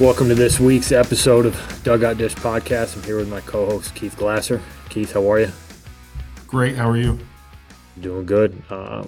[0.00, 2.96] Welcome to this week's episode of Dugout Dish Podcast.
[2.96, 4.62] I'm here with my co-host Keith Glasser.
[4.90, 5.50] Keith, how are you?
[6.46, 6.76] Great.
[6.76, 7.18] How are you?
[8.00, 8.62] Doing good.
[8.70, 9.06] Uh,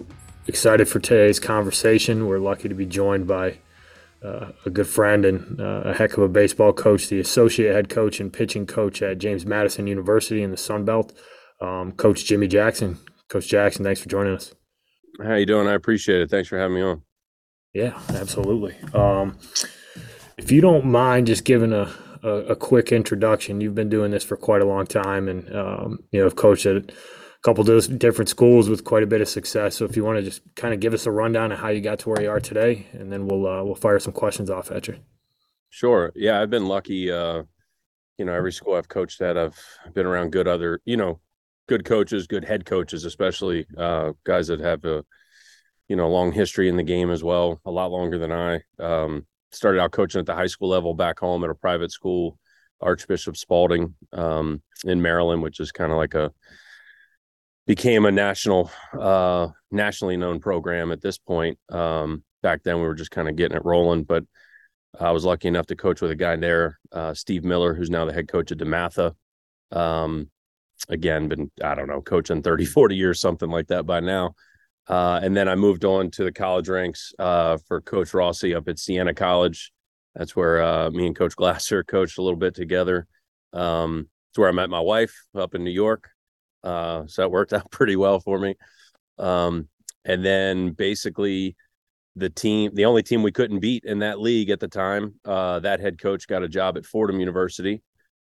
[0.49, 2.27] excited for today's conversation.
[2.27, 3.59] We're lucky to be joined by
[4.25, 7.89] uh, a good friend and uh, a heck of a baseball coach, the associate head
[7.89, 11.13] coach and pitching coach at James Madison University in the Sun Belt,
[11.61, 12.99] um, Coach Jimmy Jackson.
[13.29, 14.55] Coach Jackson, thanks for joining us.
[15.23, 15.69] How you doing?
[15.69, 16.31] I appreciate it.
[16.31, 17.03] Thanks for having me on.
[17.73, 18.75] Yeah, absolutely.
[18.93, 19.39] Um,
[20.37, 24.25] if you don't mind just giving a, a, a, quick introduction, you've been doing this
[24.25, 26.91] for quite a long time and, um, you know, have coached at
[27.43, 29.77] couple of different schools with quite a bit of success.
[29.77, 31.81] So if you want to just kind of give us a rundown of how you
[31.81, 34.71] got to where you are today, and then we'll, uh, we'll fire some questions off
[34.71, 34.97] at you.
[35.71, 36.13] Sure.
[36.15, 36.41] Yeah.
[36.41, 37.11] I've been lucky.
[37.11, 37.45] Uh,
[38.19, 39.59] you know, every school I've coached at, I've
[39.95, 41.21] been around good other, you know,
[41.67, 45.03] good coaches, good head coaches, especially uh, guys that have a,
[45.89, 48.61] you know, long history in the game as well, a lot longer than I.
[48.79, 52.39] Um, started out coaching at the high school level back home at a private school,
[52.83, 56.31] Archbishop Spalding um, in Maryland, which is kind of like a
[57.71, 58.69] became a national,
[58.99, 61.57] uh, nationally known program at this point.
[61.69, 64.25] Um, back then, we were just kind of getting it rolling, but
[64.99, 68.05] I was lucky enough to coach with a guy there, uh, Steve Miller, who's now
[68.07, 69.15] the head coach at DeMatha.
[69.71, 70.31] Um,
[70.89, 74.35] again, been, I don't know, coaching 30, 40 years, something like that by now.
[74.89, 78.67] Uh, and then I moved on to the college ranks uh, for Coach Rossi up
[78.67, 79.71] at Siena College.
[80.17, 83.07] That's where uh, me and Coach Glasser coached a little bit together.
[83.53, 86.11] Um, it's where I met my wife up in New York.
[86.63, 88.55] Uh, so that worked out pretty well for me.
[89.19, 89.69] Um,
[90.05, 91.57] and then basically,
[92.17, 95.61] the team, the only team we couldn't beat in that league at the time, uh,
[95.61, 97.83] that head coach got a job at Fordham University.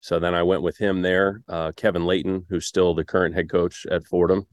[0.01, 3.49] So then I went with him there, uh, Kevin Leighton, who's still the current head
[3.49, 4.45] coach at Fordham.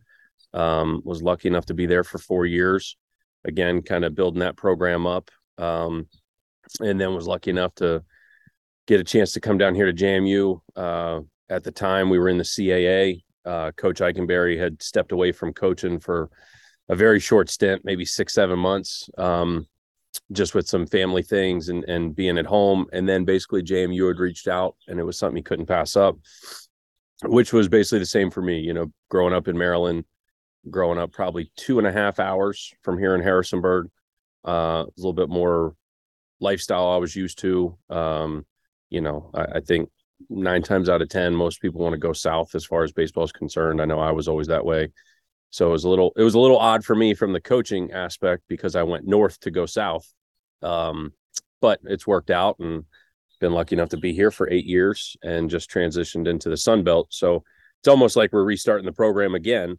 [0.53, 2.97] Um, was lucky enough to be there for four years.
[3.45, 5.31] Again, kind of building that program up.
[5.59, 6.09] Um,
[6.81, 8.03] and then was lucky enough to
[8.87, 10.61] get a chance to come down here to JMU.
[10.75, 13.23] Uh, at the time, we were in the CAA.
[13.47, 16.31] Uh, Coach Ikenberry had stepped away from coaching for
[16.89, 19.67] a very short stint, maybe six, seven months, um,
[20.33, 22.87] just with some family things and, and being at home.
[22.93, 26.17] And then basically JMU had reached out and it was something he couldn't pass up,
[27.25, 30.05] which was basically the same for me, you know, growing up in Maryland,
[30.71, 33.89] growing up, probably two and a half hours from here in Harrisonburg.
[34.47, 35.75] Uh, a little bit more
[36.41, 37.77] lifestyle I was used to.
[37.91, 38.47] Um,
[38.91, 39.89] you know, I, I, think
[40.28, 43.25] nine times out of ten, most people want to go south as far as baseball
[43.25, 43.81] is concerned.
[43.81, 44.88] I know I was always that way.
[45.50, 47.93] So it was a little it was a little odd for me from the coaching
[47.93, 50.12] aspect because I went north to go south.
[50.62, 51.12] Um,
[51.60, 52.84] but it's worked out and
[53.41, 56.84] been lucky enough to be here for eight years and just transitioned into the Sun
[56.84, 57.09] Belt.
[57.10, 57.44] So
[57.81, 59.78] it's almost like we're restarting the program again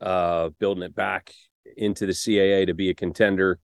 [0.00, 1.32] uh, building it back
[1.76, 3.58] into the CAA to be a contender,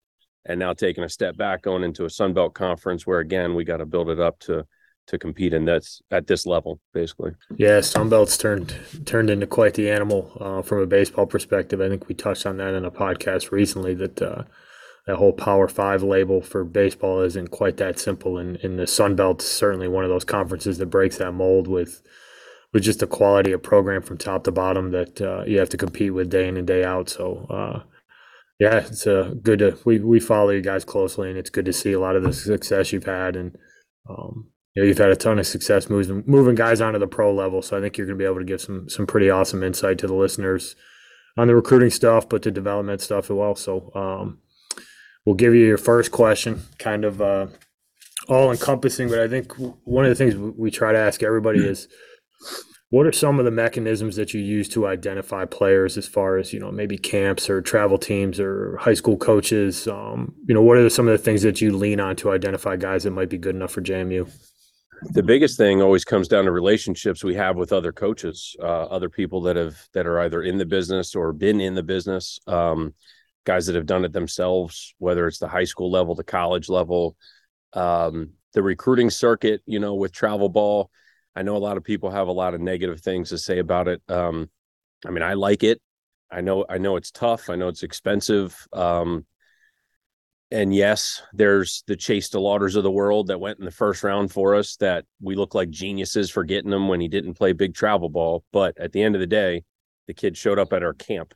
[0.45, 3.65] and now taking a step back going into a Sun Belt conference where again we
[3.65, 4.67] got to build it up to
[5.07, 7.33] to compete in that's at this level basically.
[7.57, 11.81] Yeah, Sun Belt's turned turned into quite the animal uh, from a baseball perspective.
[11.81, 14.21] I think we touched on that in a podcast recently that.
[14.21, 14.45] Uh,
[15.07, 19.17] that whole Power Five label for baseball isn't quite that simple, and, and the Sun
[19.17, 22.03] Belt certainly one of those conferences that breaks that mold with
[22.73, 25.77] with just the quality of program from top to bottom that uh, you have to
[25.77, 27.09] compete with day in and day out.
[27.09, 27.83] So, uh,
[28.59, 31.73] yeah, it's uh, good to we we follow you guys closely, and it's good to
[31.73, 33.57] see a lot of the success you've had, and
[34.09, 37.33] um, you know, you've had a ton of success moving moving guys onto the pro
[37.33, 37.63] level.
[37.63, 39.99] So I think you're going to be able to give some some pretty awesome insight
[39.99, 40.75] to the listeners
[41.37, 43.55] on the recruiting stuff, but the development stuff as well.
[43.55, 44.39] So um,
[45.25, 47.47] we'll give you your first question, kind of uh,
[48.29, 49.09] all encompassing.
[49.09, 49.53] But I think
[49.85, 51.89] one of the things we try to ask everybody is
[52.91, 56.53] what are some of the mechanisms that you use to identify players as far as,
[56.53, 59.89] you know, maybe camps or travel teams or high school coaches?
[59.89, 62.77] Um, you know, what are some of the things that you lean on to identify
[62.77, 64.31] guys that might be good enough for JMU?
[65.03, 69.09] The biggest thing always comes down to relationships we have with other coaches, uh, other
[69.09, 72.95] people that have that are either in the business or been in the business, um,
[73.45, 77.17] guys that have done it themselves, whether it's the high school level, the college level,
[77.75, 80.91] um, the recruiting circuit, you know, with travel ball
[81.37, 83.89] I know a lot of people have a lot of negative things to say about
[83.89, 84.03] it.
[84.09, 84.51] Um,
[85.05, 85.81] I mean, I like it.
[86.31, 87.51] I know, I know it's tough.
[87.51, 88.57] I know it's expensive.
[88.73, 89.27] Um,
[90.51, 94.31] and yes, there's the Chase DeLauters of the world that went in the first round
[94.31, 97.75] for us that we look like geniuses for getting him when he didn't play big
[97.75, 98.45] travel ball.
[98.53, 99.65] But at the end of the day,
[100.07, 101.35] the kid showed up at our camp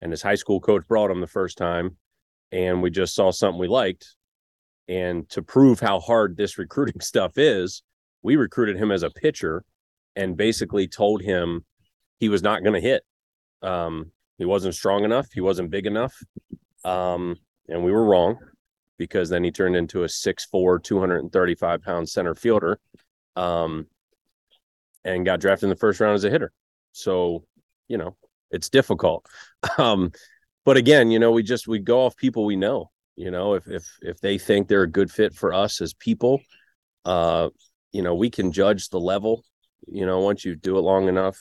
[0.00, 1.96] and his high school coach brought him the first time.
[2.50, 4.14] And we just saw something we liked.
[4.86, 7.82] And to prove how hard this recruiting stuff is,
[8.22, 9.64] we recruited him as a pitcher
[10.14, 11.64] and basically told him
[12.18, 13.02] he was not going to hit.
[13.62, 15.28] Um, he wasn't strong enough.
[15.32, 16.14] He wasn't big enough.
[16.84, 17.36] Um,
[17.68, 18.38] and we were wrong
[18.98, 22.78] because then he turned into a 6'4, 235 pound center fielder.
[23.34, 23.86] Um,
[25.04, 26.52] and got drafted in the first round as a hitter.
[26.92, 27.44] So,
[27.88, 28.16] you know,
[28.50, 29.26] it's difficult.
[29.78, 30.10] Um,
[30.64, 32.90] but again, you know, we just we go off people we know.
[33.14, 36.40] You know, if if if they think they're a good fit for us as people,
[37.04, 37.50] uh,
[37.92, 39.44] you know, we can judge the level.
[39.86, 41.38] You know, once you do it long enough,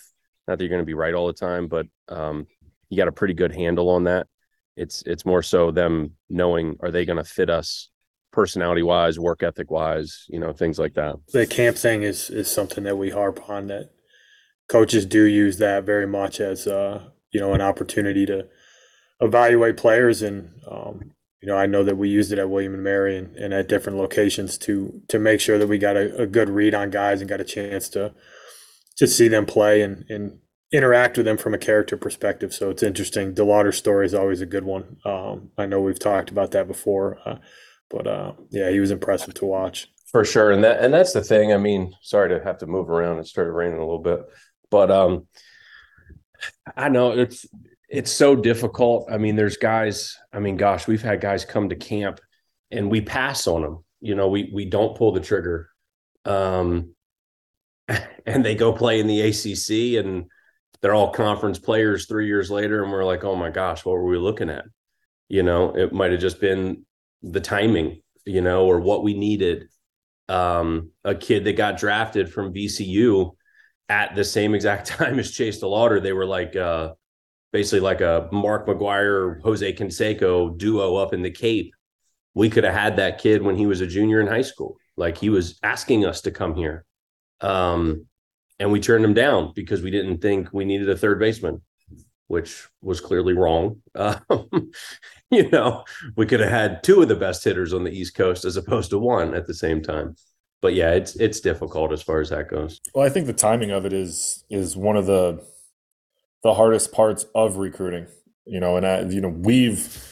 [0.47, 2.45] not that you're going to be right all the time, but um,
[2.89, 4.27] you got a pretty good handle on that.
[4.75, 7.89] It's it's more so them knowing are they going to fit us
[8.31, 11.15] personality wise, work ethic wise, you know, things like that.
[11.33, 13.89] The camp thing is is something that we harp on that
[14.71, 18.47] coaches do use that very much as uh, you know an opportunity to
[19.19, 22.83] evaluate players and um, you know I know that we used it at William and
[22.83, 26.25] Mary and, and at different locations to to make sure that we got a, a,
[26.25, 28.13] good read on guys and got a chance to
[28.97, 30.39] just see them play and, and
[30.71, 32.53] interact with them from a character perspective.
[32.53, 33.33] So it's interesting.
[33.33, 34.97] DeLauter's story is always a good one.
[35.05, 37.35] Um, I know we've talked about that before, uh,
[37.89, 40.51] but uh, yeah, he was impressive to watch for sure.
[40.51, 41.53] And that and that's the thing.
[41.53, 43.19] I mean, sorry to have to move around.
[43.19, 44.21] It started raining a little bit.
[44.69, 45.27] But um,
[46.75, 47.45] I know it's
[47.89, 49.09] it's so difficult.
[49.11, 50.17] I mean, there's guys.
[50.33, 52.19] I mean, gosh, we've had guys come to camp
[52.69, 53.83] and we pass on them.
[54.01, 55.69] You know, we we don't pull the trigger,
[56.25, 56.93] um,
[58.25, 60.25] and they go play in the ACC and
[60.81, 64.05] they're all conference players three years later, and we're like, oh my gosh, what were
[64.05, 64.65] we looking at?
[65.29, 66.85] You know, it might have just been
[67.21, 69.67] the timing, you know, or what we needed.
[70.27, 73.31] Um, a kid that got drafted from VCU
[73.89, 76.93] at the same exact time as Chase DeLauter, they were like uh,
[77.51, 81.73] basically like a Mark McGwire, Jose Canseco duo up in the Cape.
[82.33, 84.77] We could have had that kid when he was a junior in high school.
[84.95, 86.85] Like he was asking us to come here.
[87.41, 88.07] Um,
[88.61, 91.61] and we turned him down because we didn't think we needed a third baseman,
[92.27, 93.81] which was clearly wrong.
[93.95, 94.71] Um,
[95.29, 95.85] you know,
[96.17, 98.89] we could have had two of the best hitters on the East Coast as opposed
[98.89, 100.17] to one at the same time
[100.61, 102.79] but yeah, it's it's difficult as far as that goes.
[102.93, 105.43] Well, I think the timing of it is is one of the
[106.43, 108.07] the hardest parts of recruiting.
[108.45, 110.07] You know, and I, you know we've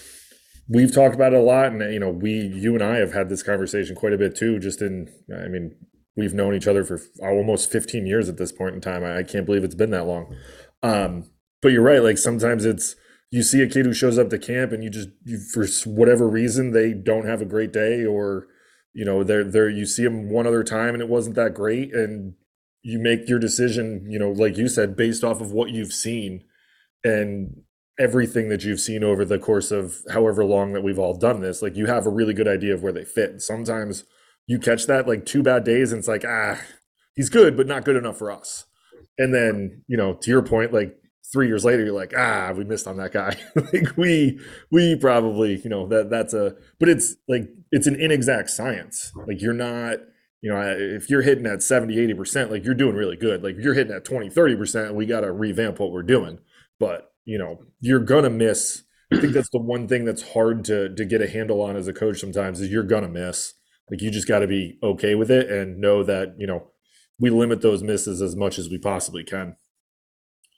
[0.68, 3.30] we've talked about it a lot, and you know we you and I have had
[3.30, 4.60] this conversation quite a bit too.
[4.60, 5.76] Just in, I mean,
[6.20, 9.04] we've known each other for almost 15 years at this point in time.
[9.04, 10.36] I, can't believe it's been that long.
[10.84, 11.32] Um,
[11.62, 12.04] but you're right.
[12.04, 12.96] Like sometimes it's
[13.32, 16.28] you see a kid who shows up to camp and you just you, for whatever
[16.28, 18.48] reason they don't have a great day or
[18.94, 21.94] you know there there you see them one other time and it wasn't that great
[21.94, 22.34] and
[22.82, 26.44] you make your decision you know like you said based off of what you've seen
[27.04, 27.62] and
[28.00, 31.62] everything that you've seen over the course of however long that we've all done this
[31.62, 34.06] like you have a really good idea of where they fit sometimes
[34.50, 36.60] you catch that like two bad days and it's like ah
[37.16, 38.66] he's good but not good enough for us.
[39.18, 40.98] And then you know to your point like
[41.32, 43.38] three years later you're like ah we missed on that guy.
[43.56, 44.40] Like we
[44.72, 49.14] we probably you know that that's a but it's like it's an inexact science.
[49.28, 50.00] Like you're not
[50.42, 53.44] you know if you're hitting at 70 80% like you're doing really good.
[53.44, 56.40] Like you're hitting at 20 30% we got to revamp what we're doing.
[56.80, 58.82] But you know you're gonna miss
[59.14, 61.88] i think that's the one thing that's hard to to get a handle on as
[61.88, 63.54] a coach sometimes is you're gonna miss
[63.90, 66.72] like you just got to be okay with it and know that you know
[67.20, 69.56] we limit those misses as much as we possibly can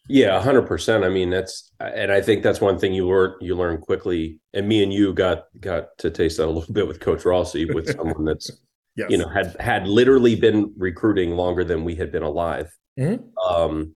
[0.07, 1.03] yeah, hundred percent.
[1.03, 4.39] I mean, that's and I think that's one thing you learn you learn quickly.
[4.53, 7.65] And me and you got got to taste that a little bit with Coach Rossi,
[7.65, 8.51] with someone that's
[8.95, 9.09] yes.
[9.09, 12.75] you know had had literally been recruiting longer than we had been alive.
[12.99, 13.23] Mm-hmm.
[13.53, 13.95] Um,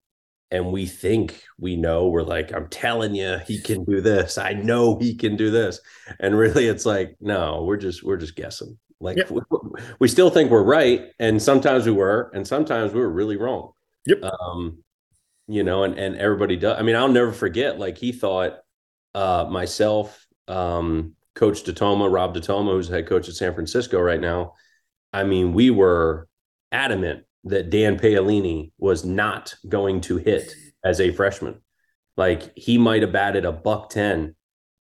[0.51, 2.07] and we think we know.
[2.07, 4.37] We're like, I'm telling you, he can do this.
[4.37, 5.81] I know he can do this.
[6.19, 8.77] And really, it's like, no, we're just we're just guessing.
[9.05, 9.29] Like yep.
[9.29, 9.41] we,
[9.99, 13.71] we still think we're right, and sometimes we were, and sometimes we were really wrong.
[14.07, 14.23] Yep.
[14.23, 14.83] Um,
[15.47, 16.77] you know, and and everybody does.
[16.79, 17.79] I mean, I'll never forget.
[17.79, 18.57] Like he thought,
[19.13, 24.53] uh, myself, um, Coach Detoma, Rob Detoma, who's head coach at San Francisco right now.
[25.13, 26.27] I mean, we were
[26.71, 31.61] adamant that Dan Paolini was not going to hit as a freshman.
[32.17, 34.35] Like he might have batted a buck ten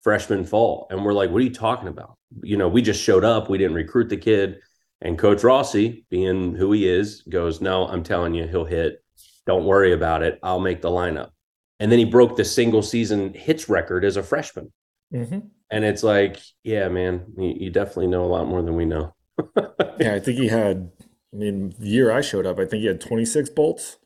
[0.02, 3.24] freshman fall, and we're like, "What are you talking about?" You know, we just showed
[3.24, 3.50] up.
[3.50, 4.60] We didn't recruit the kid.
[5.02, 9.04] And Coach Rossi, being who he is, goes, "No, I'm telling you, he'll hit."
[9.46, 10.40] Don't worry about it.
[10.44, 11.32] I'll make the lineup.
[11.80, 14.72] And then he broke the single season hits record as a freshman.
[15.14, 15.40] Mm-hmm.
[15.72, 19.16] And it's like, yeah, man, you, you, definitely know a lot more than we know.
[20.00, 20.92] yeah, I think he had,
[21.34, 23.98] I mean, the year I showed up, I think he had 26 bolts.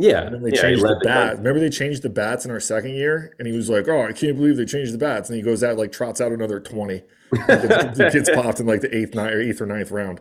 [0.00, 0.22] Yeah.
[0.22, 1.38] And then they yeah, changed the bat.
[1.38, 3.34] Remember they changed the bats in our second year?
[3.38, 5.28] And he was like, Oh, I can't believe they changed the bats.
[5.28, 7.02] And he goes out, like trots out another 20.
[7.30, 10.20] the, the kids popped in like the eighth, ninth, or eighth or ninth round.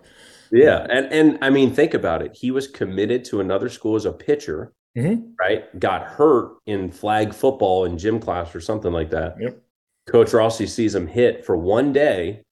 [0.51, 2.35] Yeah, and and I mean, think about it.
[2.35, 5.31] He was committed to another school as a pitcher mm-hmm.
[5.39, 5.79] right?
[5.79, 9.35] Got hurt in flag football in gym class or something like that.
[9.39, 9.61] Yep.
[10.07, 12.43] Coach Rossi sees him hit for one day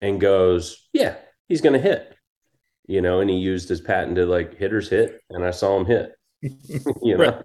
[0.00, 1.16] and goes, Yeah,
[1.48, 2.16] he's going to hit.
[2.86, 6.12] You know, and he used his patented like hitters hit, and I saw him hit.
[7.02, 7.42] you know,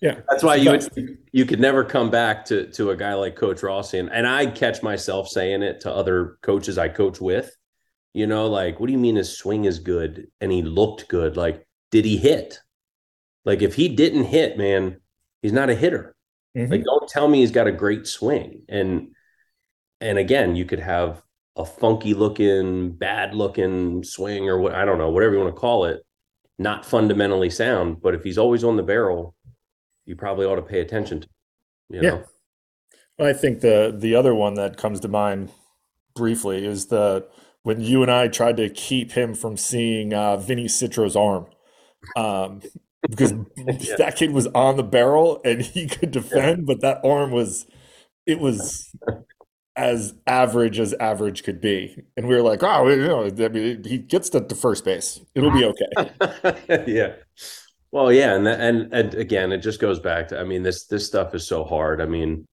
[0.00, 3.36] yeah, that's why you would, you could never come back to to a guy like
[3.36, 7.54] Coach Rossi, and and I catch myself saying it to other coaches I coach with.
[8.14, 11.36] You know, like, what do you mean his swing is good and he looked good?
[11.36, 12.60] Like, did he hit?
[13.46, 15.00] Like, if he didn't hit, man,
[15.40, 16.14] he's not a hitter.
[16.56, 16.70] Mm-hmm.
[16.70, 18.62] Like, don't tell me he's got a great swing.
[18.68, 19.14] And
[20.00, 21.22] and again, you could have
[21.56, 25.60] a funky looking, bad looking swing or what I don't know, whatever you want to
[25.60, 26.02] call it,
[26.58, 28.00] not fundamentally sound.
[28.02, 29.34] But if he's always on the barrel,
[30.04, 31.28] you probably ought to pay attention to.
[31.88, 32.08] You know?
[32.08, 32.22] Yeah.
[33.18, 35.50] Well, I think the the other one that comes to mind
[36.14, 37.26] briefly is the
[37.62, 41.46] when you and I tried to keep him from seeing uh, Vinny Citro's arm.
[42.16, 42.62] Um,
[43.08, 43.96] because yeah.
[43.98, 46.64] that kid was on the barrel and he could defend, yeah.
[46.64, 47.66] but that arm was
[48.26, 48.94] it was
[49.76, 51.96] as average as average could be.
[52.16, 55.20] And we were like, oh, you know, I mean, he gets to, to first base.
[55.34, 56.84] It'll be okay.
[56.86, 57.14] yeah.
[57.90, 61.06] Well, yeah, and, and and again, it just goes back to I mean, this this
[61.06, 62.00] stuff is so hard.
[62.00, 62.46] I mean,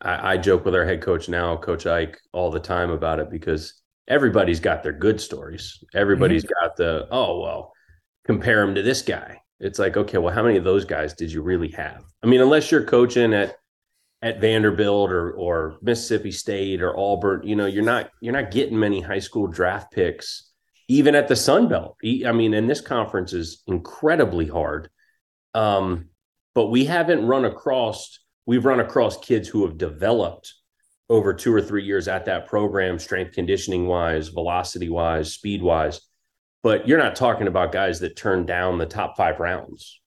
[0.00, 3.30] I, I joke with our head coach now, Coach Ike, all the time about it
[3.30, 3.74] because
[4.08, 5.84] everybody's got their good stories.
[5.94, 6.66] Everybody's mm-hmm.
[6.66, 7.72] got the oh well,
[8.24, 9.42] compare him to this guy.
[9.60, 12.02] It's like okay, well, how many of those guys did you really have?
[12.22, 13.56] I mean, unless you're coaching at
[14.22, 18.78] at Vanderbilt or or Mississippi State or Auburn, you know, you're not you're not getting
[18.78, 20.50] many high school draft picks,
[20.88, 21.96] even at the Sun Belt.
[22.04, 24.90] I mean, and this conference is incredibly hard.
[25.54, 26.10] Um,
[26.54, 30.54] but we haven't run across we've run across kids who have developed
[31.08, 36.00] over two or three years at that program, strength conditioning wise, velocity wise, speed wise.
[36.62, 40.00] But you're not talking about guys that turned down the top five rounds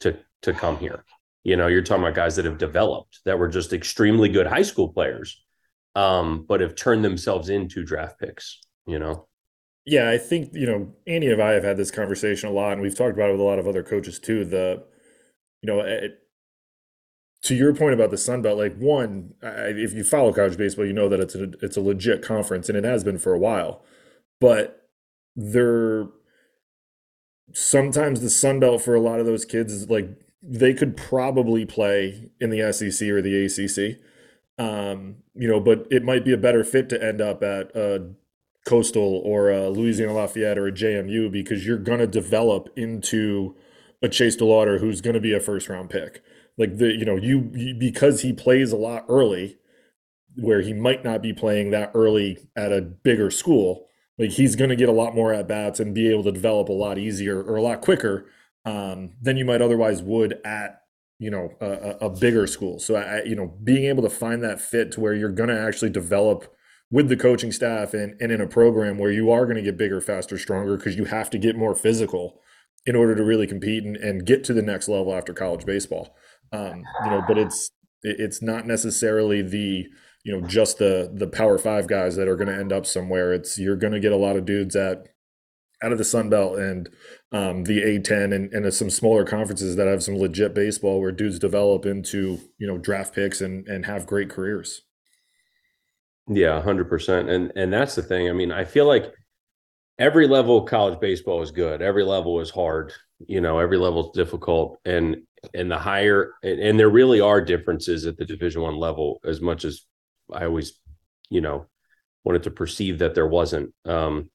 [0.00, 1.04] to to come here.
[1.48, 4.60] You know, you're talking about guys that have developed that were just extremely good high
[4.60, 5.42] school players,
[5.94, 8.60] um, but have turned themselves into draft picks.
[8.86, 9.26] You know.
[9.86, 12.82] Yeah, I think you know Andy and I have had this conversation a lot, and
[12.82, 14.44] we've talked about it with a lot of other coaches too.
[14.44, 14.84] The,
[15.62, 16.18] you know, it,
[17.44, 20.84] to your point about the Sun Belt, like one, I, if you follow college baseball,
[20.84, 23.38] you know that it's a it's a legit conference, and it has been for a
[23.38, 23.82] while.
[24.38, 24.86] But
[25.34, 26.08] they're
[27.54, 30.10] sometimes the Sun Belt for a lot of those kids is like
[30.42, 34.00] they could probably play in the SEC or the ACC.
[34.58, 38.10] Um, you know, but it might be a better fit to end up at a
[38.66, 43.56] Coastal or a Louisiana Lafayette or a JMU because you're going to develop into
[44.02, 46.22] a Chase DeLauter who's going to be a first round pick.
[46.56, 49.58] Like the you know you, you because he plays a lot early,
[50.36, 53.86] where he might not be playing that early at a bigger school.
[54.18, 56.68] Like he's going to get a lot more at bats and be able to develop
[56.68, 58.26] a lot easier or a lot quicker
[58.64, 60.82] um, than you might otherwise would at
[61.18, 62.78] you know a, a bigger school.
[62.78, 65.60] So I, you know being able to find that fit to where you're going to
[65.60, 66.54] actually develop
[66.90, 69.76] with the coaching staff and, and in a program where you are going to get
[69.76, 72.40] bigger, faster, stronger because you have to get more physical
[72.86, 76.16] in order to really compete and, and get to the next level after college baseball.
[76.52, 77.70] Um, you know, but it's
[78.02, 79.86] it's not necessarily the
[80.24, 83.34] you know just the the power five guys that are going to end up somewhere.
[83.34, 85.08] It's you're going to get a lot of dudes at
[85.82, 86.88] out of the Sun Belt and
[87.32, 91.38] um, the A10 and, and some smaller conferences that have some legit baseball where dudes
[91.38, 94.82] develop into you know draft picks and and have great careers.
[96.28, 98.28] Yeah, hundred percent, and and that's the thing.
[98.28, 99.12] I mean, I feel like
[99.98, 101.80] every level of college baseball is good.
[101.80, 102.92] Every level is hard.
[103.26, 105.18] You know, every level is difficult, and
[105.54, 109.20] and the higher and, and there really are differences at the Division One level.
[109.24, 109.82] As much as
[110.32, 110.78] I always,
[111.30, 111.66] you know,
[112.24, 113.72] wanted to perceive that there wasn't.
[113.84, 114.30] Um,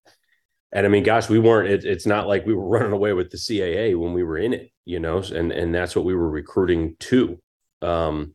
[0.74, 1.70] and I mean, gosh, we weren't.
[1.70, 4.54] It, it's not like we were running away with the CAA when we were in
[4.54, 7.40] it, you know, and and that's what we were recruiting to.
[7.82, 8.34] Um,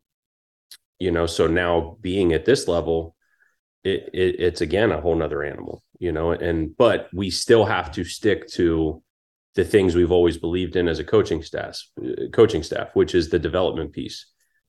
[0.98, 3.16] you know, so now being at this level,
[3.82, 7.90] it, it it's again a whole nother animal, you know, and but we still have
[7.92, 9.02] to stick to
[9.56, 11.82] the things we've always believed in as a coaching staff,
[12.32, 14.26] coaching staff, which is the development piece.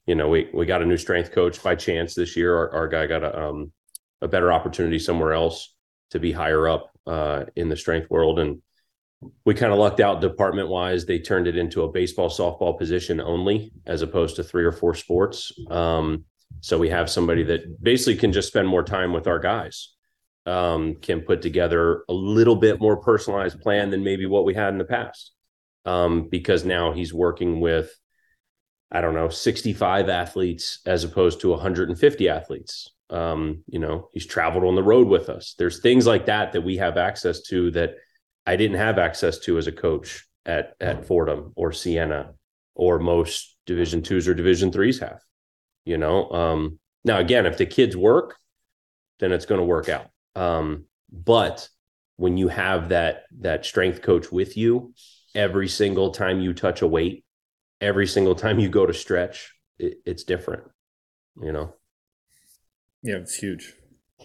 [0.07, 2.55] You know, we we got a new strength coach by chance this year.
[2.55, 3.71] Our, our guy got a um,
[4.21, 5.75] a better opportunity somewhere else
[6.11, 8.39] to be higher up uh, in the strength world.
[8.39, 8.61] And
[9.45, 11.05] we kind of lucked out department wise.
[11.05, 14.95] They turned it into a baseball, softball position only, as opposed to three or four
[14.95, 15.51] sports.
[15.69, 16.25] Um,
[16.61, 19.93] so we have somebody that basically can just spend more time with our guys,
[20.45, 24.69] um, can put together a little bit more personalized plan than maybe what we had
[24.69, 25.31] in the past.
[25.85, 27.91] Um, because now he's working with,
[28.91, 32.89] I don't know, 65 athletes as opposed to 150 athletes.
[33.09, 35.55] Um, you know, he's traveled on the road with us.
[35.57, 37.95] There's things like that that we have access to that
[38.45, 42.33] I didn't have access to as a coach at at Fordham or Siena
[42.75, 45.21] or most division twos or division threes have.
[45.85, 48.37] You know, um, now again, if the kids work,
[49.19, 50.07] then it's going to work out.
[50.35, 51.67] Um, but
[52.17, 54.93] when you have that that strength coach with you
[55.33, 57.25] every single time you touch a weight,
[57.81, 60.63] every single time you go to stretch, it, it's different.
[61.41, 61.73] You know.
[63.03, 63.75] Yeah, it's huge.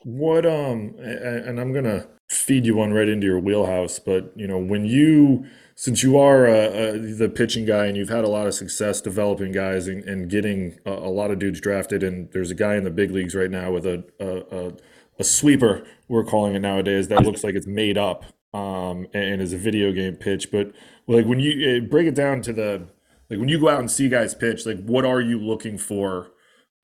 [0.04, 4.58] What um and I'm gonna feed you one right into your wheelhouse, but you know
[4.58, 6.46] when you since you are
[6.92, 10.78] the pitching guy and you've had a lot of success developing guys and, and getting
[10.86, 13.50] a, a, lot of dudes drafted, and there's a guy in the big leagues right
[13.50, 14.72] now with a a, a,
[15.18, 19.52] a sweeper we're calling it nowadays that looks like it's made up um, and is
[19.52, 20.50] a video game pitch.
[20.50, 20.72] But
[21.06, 22.86] like when you uh, break it down to the
[23.30, 26.30] like when you go out and see guys pitch, like what are you looking for?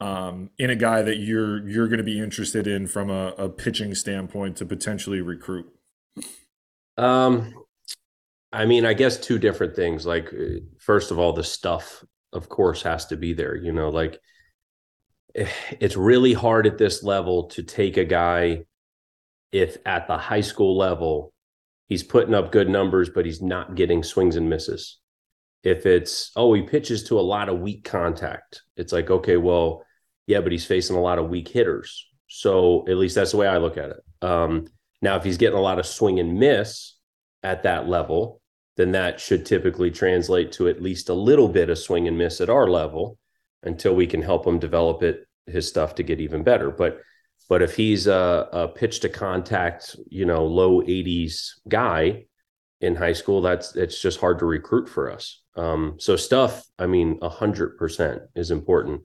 [0.00, 3.48] Um, in a guy that you're you're going to be interested in from a, a
[3.50, 5.66] pitching standpoint to potentially recruit?
[6.96, 7.54] Um,
[8.52, 10.06] I mean, I guess two different things.
[10.06, 12.02] Like, uh, first of all, the stuff,
[12.32, 13.54] of course, has to be there.
[13.54, 14.18] You know, like
[15.34, 18.64] it's really hard at this level to take a guy
[19.52, 21.32] if at the high school level
[21.88, 24.98] he's putting up good numbers, but he's not getting swings and misses.
[25.62, 29.84] If it's, oh, he pitches to a lot of weak contact, it's like, okay, well,
[30.30, 32.06] yeah, but he's facing a lot of weak hitters.
[32.28, 34.00] So at least that's the way I look at it.
[34.22, 34.68] Um,
[35.02, 36.94] now, if he's getting a lot of swing and miss
[37.42, 38.40] at that level,
[38.76, 42.40] then that should typically translate to at least a little bit of swing and miss
[42.40, 43.18] at our level
[43.64, 46.70] until we can help him develop it his stuff to get even better.
[46.70, 47.00] But
[47.48, 52.26] but if he's a, a pitch to contact, you know, low 80s guy
[52.80, 55.42] in high school, that's it's just hard to recruit for us.
[55.56, 59.02] Um, so stuff, I mean, hundred percent is important.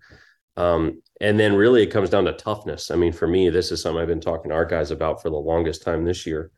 [0.58, 2.92] Um, and then really it comes down to toughness.
[2.92, 5.30] I mean, for me, this is something I've been talking to our guys about for
[5.30, 6.52] the longest time this year.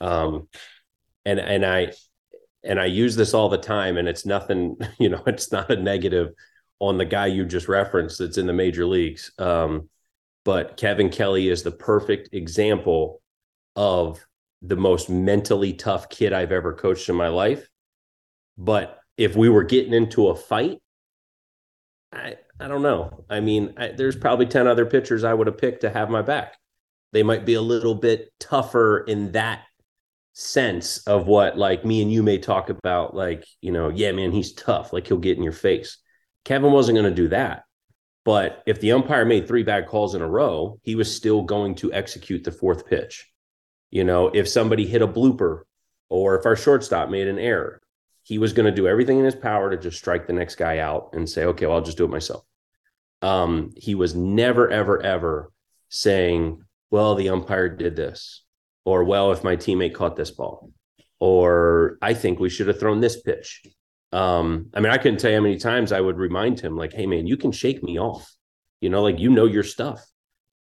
[0.00, 0.48] Um,
[1.24, 1.92] and and I
[2.64, 5.76] and I use this all the time, and it's nothing, you know, it's not a
[5.76, 6.32] negative
[6.78, 9.30] on the guy you just referenced that's in the major leagues.
[9.38, 9.88] Um,
[10.44, 13.22] but Kevin Kelly is the perfect example
[13.76, 14.24] of
[14.62, 17.68] the most mentally tough kid I've ever coached in my life.
[18.58, 20.81] But if we were getting into a fight,
[22.12, 23.24] I I don't know.
[23.28, 26.22] I mean, I, there's probably 10 other pitchers I would have picked to have my
[26.22, 26.56] back.
[27.12, 29.62] They might be a little bit tougher in that
[30.34, 34.32] sense of what like me and you may talk about like you know yeah man
[34.32, 35.98] he's tough like he'll get in your face
[36.44, 37.64] kevin wasn't going to do that
[38.24, 41.74] but if the umpire made three bad calls in a row he was still going
[41.74, 43.30] to execute the fourth pitch
[43.90, 45.64] you know if somebody hit a blooper
[46.08, 47.82] or if our shortstop made an error
[48.24, 50.78] he was going to do everything in his power to just strike the next guy
[50.78, 52.44] out and say okay well i'll just do it myself.
[53.20, 55.52] Um, he was never ever ever
[55.88, 58.44] saying well the umpire did this
[58.84, 60.72] or well if my teammate caught this ball
[61.20, 63.62] or i think we should have thrown this pitch.
[64.12, 66.92] Um, i mean i couldn't tell you how many times i would remind him like
[66.92, 68.30] hey man you can shake me off.
[68.80, 70.04] You know like you know your stuff.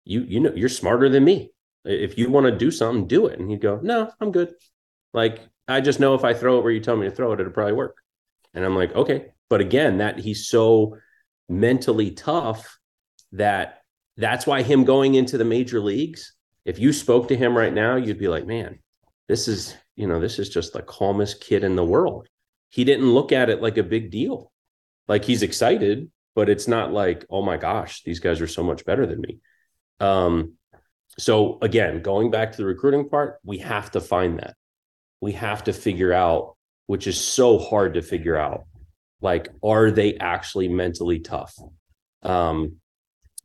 [0.06, 1.52] You you know you're smarter than me.
[1.86, 3.40] If you want to do something do it.
[3.40, 4.54] And he'd go no i'm good.
[5.14, 5.40] Like
[5.70, 7.52] i just know if i throw it where you tell me to throw it it'll
[7.52, 7.98] probably work
[8.54, 10.98] and i'm like okay but again that he's so
[11.48, 12.78] mentally tough
[13.32, 13.82] that
[14.18, 16.34] that's why him going into the major leagues
[16.70, 18.78] if you spoke to him right now, you'd be like, man,
[19.28, 22.28] this is, you know, this is just the calmest kid in the world.
[22.70, 24.52] He didn't look at it like a big deal.
[25.08, 28.86] Like he's excited, but it's not like, oh my gosh, these guys are so much
[28.86, 29.40] better than me.
[30.00, 30.58] Um,
[31.18, 34.56] so again, going back to the recruiting part, we have to find that.
[35.22, 36.56] We have to figure out,
[36.88, 38.66] which is so hard to figure out,
[39.22, 41.54] like, are they actually mentally tough?
[42.24, 42.78] Um,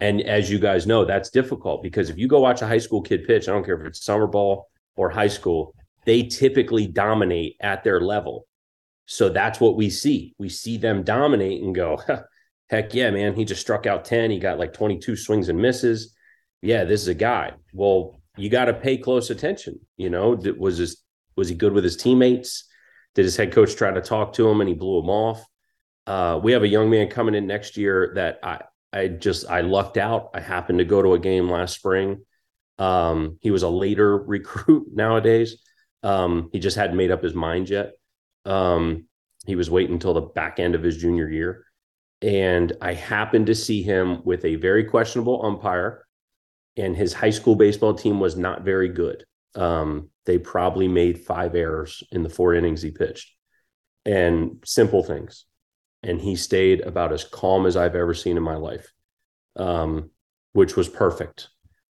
[0.01, 3.03] and as you guys know, that's difficult because if you go watch a high school
[3.03, 7.57] kid pitch, I don't care if it's summer ball or high school, they typically dominate
[7.61, 8.47] at their level.
[9.07, 10.35] So that's what we see.
[10.39, 12.01] We see them dominate and go,
[12.71, 14.31] heck yeah, man, he just struck out 10.
[14.31, 16.15] He got like 22 swings and misses.
[16.63, 17.53] Yeah, this is a guy.
[17.73, 19.81] Well, you got to pay close attention.
[19.97, 21.03] You know, that was his
[21.37, 22.65] was he good with his teammates?
[23.15, 25.45] Did his head coach try to talk to him and he blew him off?
[26.07, 29.63] Uh, we have a young man coming in next year that I, I just I
[29.63, 30.31] lucked out.
[30.35, 32.25] I happened to go to a game last spring.
[32.79, 35.57] Um, he was a later recruit nowadays.
[36.03, 37.93] Um, he just hadn't made up his mind yet.
[38.45, 39.07] Um,
[39.47, 41.65] he was waiting until the back end of his junior year.
[42.21, 46.07] And I happened to see him with a very questionable umpire,
[46.77, 49.25] and his high school baseball team was not very good.
[49.55, 53.33] Um, they probably made five errors in the four innings he pitched,
[54.05, 55.45] and simple things
[56.05, 58.93] and he stayed about as calm as I've ever seen in my life,
[59.57, 60.11] um,
[60.53, 61.49] which was perfect.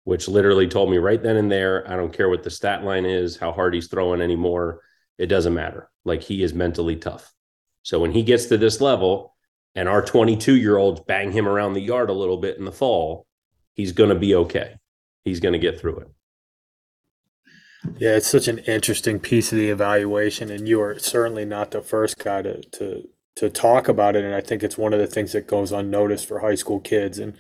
[0.06, 3.06] Which literally told me right then and there, I don't care what the stat line
[3.06, 4.80] is, how hard he's throwing anymore.
[5.17, 5.89] It doesn't matter.
[6.06, 7.34] Like he is mentally tough.
[7.84, 9.36] So when he gets to this level
[9.76, 12.72] and our 22 year olds bang him around the yard a little bit in the
[12.72, 13.28] fall,
[13.74, 14.76] he's going to be okay.
[15.26, 16.08] He's going to get through it.
[17.98, 21.82] Yeah, it's such an interesting piece of the evaluation, and you are certainly not the
[21.82, 24.26] first guy to to to talk about it.
[24.26, 27.20] And I think it's one of the things that goes unnoticed for high school kids,
[27.20, 27.36] and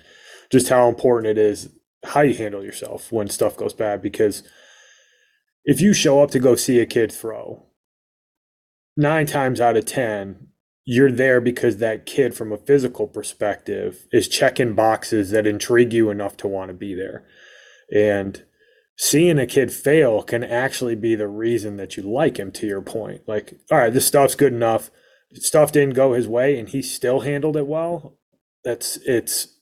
[0.51, 1.69] just how important it is
[2.05, 4.01] how you handle yourself when stuff goes bad.
[4.01, 4.43] Because
[5.65, 7.65] if you show up to go see a kid throw,
[8.95, 10.47] nine times out of ten,
[10.85, 16.09] you're there because that kid, from a physical perspective, is checking boxes that intrigue you
[16.09, 17.25] enough to want to be there,
[17.91, 18.43] and
[18.97, 22.81] seeing a kid fail can actually be the reason that you like him to your
[22.81, 23.21] point.
[23.27, 24.91] Like all right this stuff's good enough.
[25.33, 28.17] Stuff didn't go his way and he still handled it well.
[28.63, 29.55] That's it's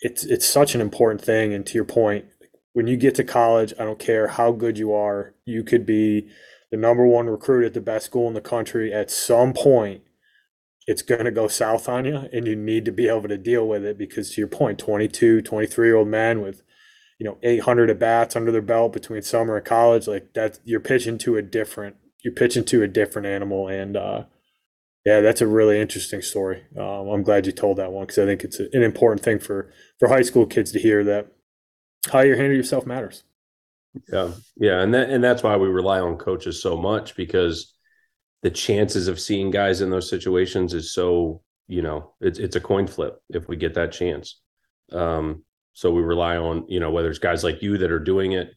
[0.00, 1.52] it's it's such an important thing.
[1.52, 2.26] And to your point
[2.72, 6.28] when you get to college i don't care how good you are you could be
[6.70, 8.92] the number one recruit at the best school in the country.
[8.92, 10.02] At some point
[10.86, 13.66] it's going to go south on you and you need to be able to deal
[13.66, 16.62] with it because to your point 22 23 year old man with
[17.18, 20.80] you know 800 at bats under their belt between summer and college like that you're
[20.80, 23.68] pitching to a different you're pitching to a different animal.
[23.68, 24.24] And uh
[25.04, 26.64] yeah that's a really interesting story.
[26.76, 29.70] Um, i'm glad you told that one because i think it's an important thing for
[29.98, 31.28] for high school kids to hear that
[32.12, 33.24] how you handle yourself matters.
[34.12, 34.32] Yeah.
[34.56, 34.82] Yeah.
[34.82, 37.74] And that and that's why we rely on coaches so much because
[38.42, 42.60] the chances of seeing guys in those situations is so you know it's it's a
[42.60, 44.40] coin flip if we get that chance.
[44.92, 45.44] Um
[45.76, 48.48] so we rely on, you know, whether it's guys like you that are doing it,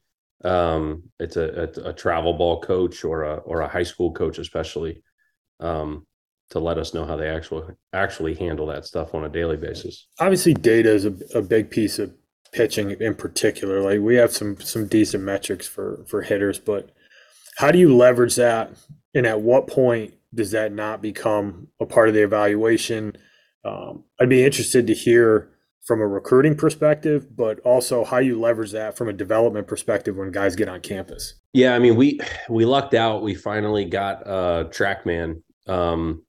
[0.45, 4.39] um, it's a, a, a travel ball coach or a or a high school coach,
[4.39, 5.03] especially,
[5.59, 6.07] um,
[6.51, 10.07] to let us know how they actually actually handle that stuff on a daily basis.
[10.17, 12.13] Obviously, data is a, a big piece of
[12.53, 13.81] pitching in particular.
[13.81, 16.89] Like we have some some decent metrics for for hitters, but
[17.57, 18.71] how do you leverage that?
[19.13, 23.17] And at what point does that not become a part of the evaluation?
[23.65, 25.49] Um, I'd be interested to hear
[25.89, 30.29] from a recruiting perspective, but also how you leverage that from a development perspective when
[30.29, 31.33] guys get on campus.
[31.51, 33.23] Yeah, I mean, we we lucked out.
[33.23, 35.41] We finally got uh TrackMan.
[35.65, 36.23] Um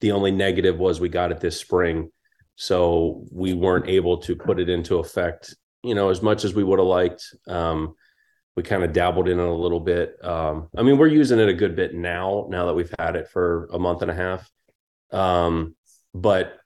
[0.00, 2.12] the only negative was we got it this spring.
[2.56, 6.64] So we weren't able to put it into effect, you know, as much as we
[6.64, 7.26] would have liked.
[7.46, 7.94] Um
[8.56, 10.16] we kind of dabbled in it a little bit.
[10.24, 13.28] Um, I mean, we're using it a good bit now, now that we've had it
[13.28, 14.50] for a month and a half.
[15.10, 15.74] Um,
[16.14, 16.58] but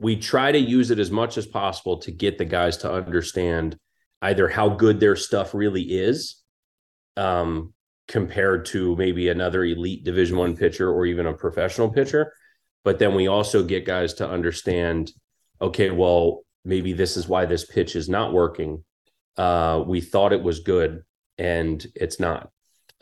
[0.00, 3.76] we try to use it as much as possible to get the guys to understand
[4.22, 6.36] either how good their stuff really is
[7.16, 7.74] um,
[8.08, 12.32] compared to maybe another elite division one pitcher or even a professional pitcher.
[12.82, 15.12] But then we also get guys to understand
[15.60, 18.82] okay well maybe this is why this pitch is not working.
[19.36, 21.02] Uh, we thought it was good
[21.38, 22.50] and it's not.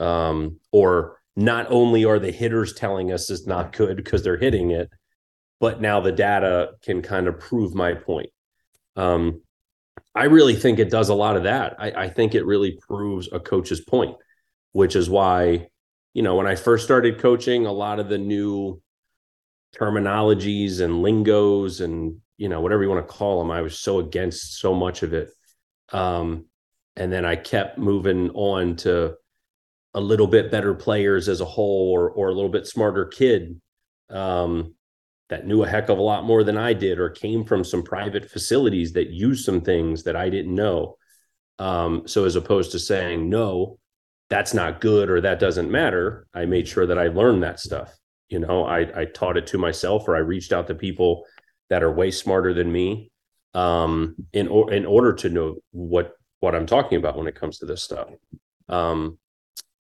[0.01, 4.71] Um, or not only are the hitters telling us it's not good because they're hitting
[4.71, 4.91] it
[5.61, 8.31] but now the data can kind of prove my point.
[8.97, 9.43] Um,
[10.15, 11.77] I really think it does a lot of that.
[11.79, 14.17] I, I think it really proves a coach's point,
[14.73, 15.69] which is why,
[16.15, 18.81] you know, when I first started coaching, a lot of the new
[19.77, 23.99] terminologies and lingos and you know whatever you want to call them, I was so
[23.99, 25.31] against so much of it.
[25.93, 26.47] Um,
[26.97, 29.15] and then I kept moving on to
[29.95, 33.61] a little bit better players as a whole, or or a little bit smarter kid.
[34.11, 34.75] Um,
[35.29, 37.83] that knew a heck of a lot more than I did or came from some
[37.83, 40.97] private facilities that used some things that I didn't know.
[41.59, 43.79] Um, so as opposed to saying, no,
[44.31, 47.95] that's not good or that doesn't matter, I made sure that I learned that stuff.
[48.29, 51.25] You know, I, I taught it to myself or I reached out to people
[51.71, 53.11] that are way smarter than me
[53.55, 57.59] um, in, or, in order to know what, what I'm talking about when it comes
[57.59, 58.09] to this stuff.
[58.69, 59.19] Um,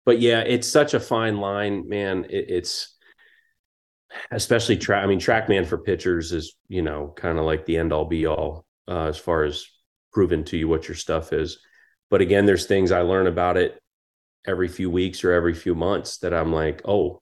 [0.05, 2.25] but yeah, it's such a fine line, man.
[2.31, 2.96] It, it's,
[4.31, 5.05] especially track.
[5.05, 8.27] I mean, TrackMan for pitchers is you know kind of like the end all be
[8.27, 9.67] all uh, as far as
[10.13, 11.59] proving to you what your stuff is.
[12.09, 13.81] But again, there's things I learn about it
[14.47, 17.21] every few weeks or every few months that I'm like, oh,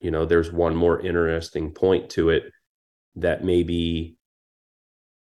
[0.00, 2.44] you know, there's one more interesting point to it
[3.14, 4.16] that maybe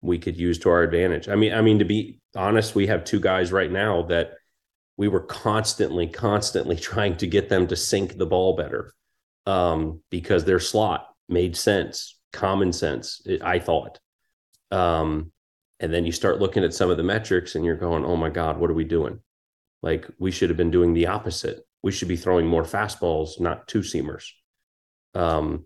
[0.01, 1.29] we could use to our advantage.
[1.29, 4.33] I mean, I mean to be honest, we have two guys right now that
[4.97, 8.93] we were constantly, constantly trying to get them to sink the ball better
[9.47, 13.99] um, because their slot made sense, common sense, I thought.
[14.69, 15.31] Um,
[15.79, 18.29] and then you start looking at some of the metrics and you're going, oh my
[18.29, 19.19] God, what are we doing?
[19.81, 21.65] Like we should have been doing the opposite.
[21.81, 24.25] We should be throwing more fastballs, not two seamers.
[25.15, 25.65] Um,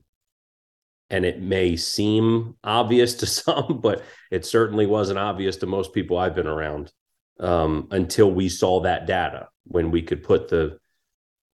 [1.09, 6.17] and it may seem obvious to some, but it certainly wasn't obvious to most people
[6.19, 6.91] I've been around
[7.39, 10.77] um, until we saw that data when we could put the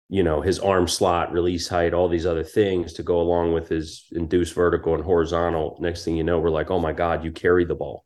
[0.08, 3.68] you know, his arm slot, release height, all these other things to go along with
[3.68, 5.76] his induced vertical and horizontal.
[5.80, 8.04] Next thing you know, we're like, oh my God, you carry the ball.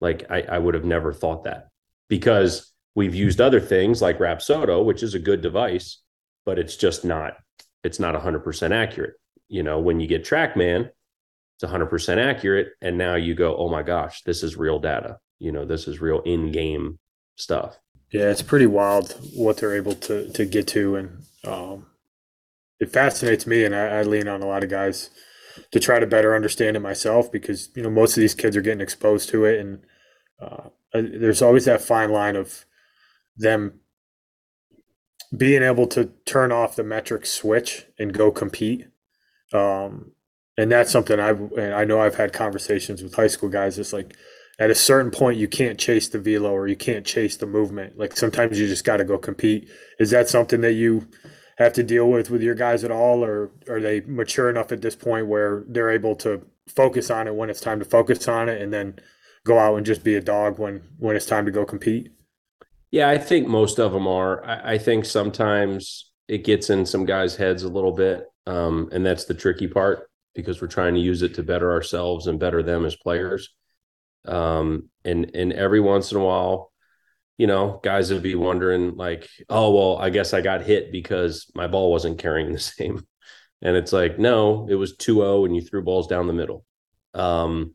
[0.00, 1.68] Like I, I would have never thought that
[2.08, 6.02] because we've used other things like Rapsodo, which is a good device,
[6.44, 7.34] but it's just not,
[7.82, 9.14] it's not 100% accurate.
[9.48, 10.90] You know, when you get TrackMan,
[11.56, 12.72] it's 100% accurate.
[12.82, 15.18] And now you go, oh my gosh, this is real data.
[15.38, 16.98] You know, this is real in game
[17.36, 17.78] stuff.
[18.10, 21.86] Yeah, it's pretty wild what they're able to to get to, and um,
[22.80, 23.64] it fascinates me.
[23.64, 25.10] And I, I lean on a lot of guys
[25.72, 28.62] to try to better understand it myself because you know most of these kids are
[28.62, 29.80] getting exposed to it, and
[30.40, 32.64] uh, there's always that fine line of
[33.36, 33.80] them
[35.36, 38.86] being able to turn off the metric switch and go compete.
[39.52, 40.12] Um,
[40.56, 43.78] and that's something I've and I know I've had conversations with high school guys.
[43.78, 44.16] It's like
[44.58, 47.98] at a certain point you can't chase the velo or you can't chase the movement.
[47.98, 49.70] Like sometimes you just got to go compete.
[49.98, 51.06] Is that something that you
[51.58, 54.80] have to deal with with your guys at all, or are they mature enough at
[54.80, 58.48] this point where they're able to focus on it when it's time to focus on
[58.48, 58.94] it, and then
[59.44, 62.12] go out and just be a dog when when it's time to go compete?
[62.90, 64.44] Yeah, I think most of them are.
[64.44, 69.04] I, I think sometimes it gets in some guys' heads a little bit, um, and
[69.04, 72.62] that's the tricky part because we're trying to use it to better ourselves and better
[72.62, 73.50] them as players.
[74.24, 76.72] Um, and and every once in a while,
[77.38, 81.50] you know, guys would be wondering like, oh well, I guess I got hit because
[81.54, 83.06] my ball wasn't carrying the same.
[83.62, 86.64] And it's like, no, it was 2-0 and you threw balls down the middle.
[87.14, 87.74] Um,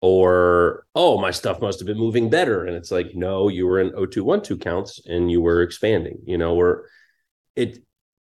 [0.00, 2.64] or oh, my stuff must have been moving better.
[2.64, 6.54] And it's like, no, you were in 0-2-1-2 counts and you were expanding, you know,
[6.54, 6.84] where
[7.56, 7.78] it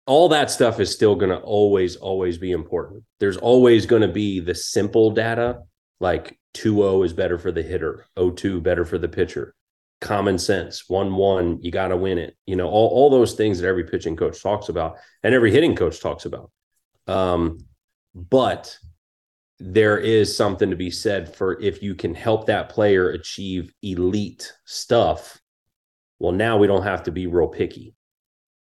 [0.06, 3.04] all that stuff is still going to always, always be important.
[3.20, 5.60] There's always going to be the simple data
[6.00, 9.54] like 2-0 is better for the hitter, 0-2 better for the pitcher.
[10.00, 12.34] Common sense, 1-1, you got to win it.
[12.46, 15.76] You know, all, all those things that every pitching coach talks about and every hitting
[15.76, 16.50] coach talks about.
[17.06, 17.58] Um,
[18.14, 18.76] but
[19.58, 24.52] there is something to be said for if you can help that player achieve elite
[24.64, 25.38] stuff.
[26.18, 27.94] Well, now we don't have to be real picky.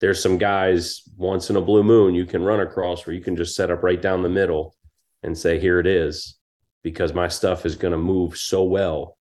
[0.00, 3.36] There's some guys once in a blue moon you can run across where you can
[3.36, 4.76] just set up right down the middle
[5.24, 6.38] and say, here it is
[6.84, 9.18] because my stuff is going to move so well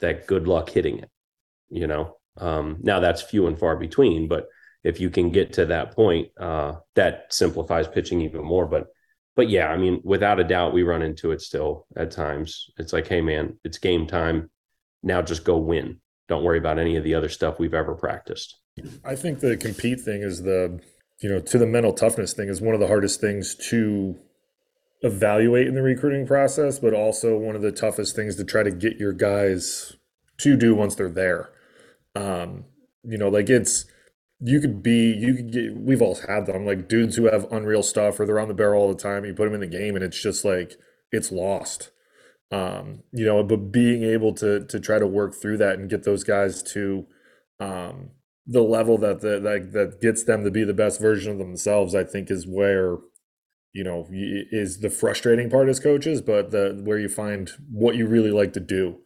[0.00, 1.10] that good luck hitting it
[1.70, 2.16] you know?
[2.38, 4.46] Um, now that's few and far between but
[4.84, 8.88] if you can get to that point uh, that simplifies pitching even more but
[9.34, 12.66] but yeah i mean without a doubt we run into it still at times.
[12.78, 14.50] It's like hey man it's game time.
[15.02, 16.00] Now just go win.
[16.28, 18.58] Don't worry about any of the other stuff we've ever practiced.
[19.04, 20.80] I think the compete thing is the
[21.20, 24.18] you know to the mental toughness thing is one of the hardest things to
[25.02, 28.70] evaluate in the recruiting process, but also one of the toughest things to try to
[28.70, 29.96] get your guys
[30.38, 31.50] to do once they're there.
[32.14, 32.64] Um,
[33.02, 33.86] you know, like it's
[34.40, 37.82] you could be you could get we've all had them like dudes who have unreal
[37.82, 39.24] stuff or they're on the barrel all the time.
[39.24, 40.74] You put them in the game and it's just like
[41.10, 41.90] it's lost.
[42.52, 46.04] Um, you know, but being able to to try to work through that and get
[46.04, 47.06] those guys to
[47.60, 48.10] um
[48.46, 51.94] the level that the that, that gets them to be the best version of themselves,
[51.94, 52.98] I think is where
[53.76, 58.06] you know is the frustrating part as coaches but the where you find what you
[58.06, 58.98] really like to do.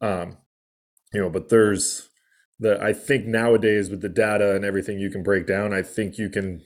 [0.00, 0.38] Um
[1.14, 2.10] you know but there's
[2.58, 6.18] the i think nowadays with the data and everything you can break down i think
[6.18, 6.62] you can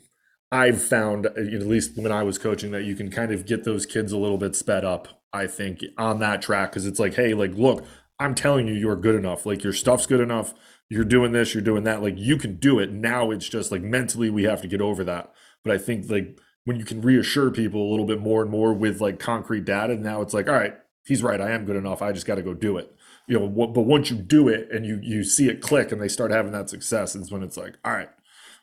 [0.51, 3.87] i've found at least when i was coaching that you can kind of get those
[3.87, 6.71] kids a little bit sped up i think on that track.
[6.71, 7.85] Because it's like hey like look
[8.19, 9.47] i'm telling you you're good enough.
[9.47, 10.55] Like your stuff's good enough.
[10.89, 12.03] You're doing this you're doing that.
[12.03, 12.91] Like you can do it.
[12.91, 15.33] Now it's just like mentally we have to get over that.
[15.63, 18.75] But i think like when you can reassure people a little bit more and more
[18.75, 20.77] with like concrete data and now it's like all right
[21.07, 22.95] he's right i am good enough i just got to go do it
[23.27, 26.09] you know but once you do it and you you see it click and they
[26.09, 28.11] start having that success it's when it's like all right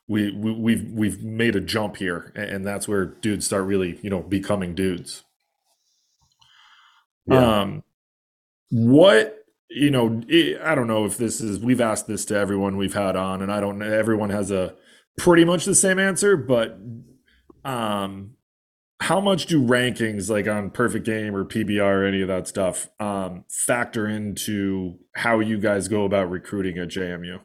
[0.08, 4.10] we, we we've we've made a jump here and that's where dudes start really you
[4.12, 5.24] know becoming dudes
[7.26, 7.62] yeah.
[7.62, 7.82] um
[8.70, 10.22] what you know
[10.64, 13.52] i don't know if this is we've asked this to everyone we've had on and
[13.52, 14.76] i don't know everyone has a
[15.18, 16.78] pretty much the same answer but
[17.66, 18.32] um
[19.02, 22.90] how much do rankings like on perfect game or pbr or any of that stuff
[23.00, 27.40] um factor into how you guys go about recruiting at jmu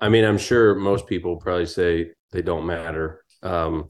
[0.00, 3.88] i mean i'm sure most people probably say they don't matter um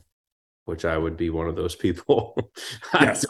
[0.64, 2.36] which i would be one of those people.
[2.94, 3.24] Yes.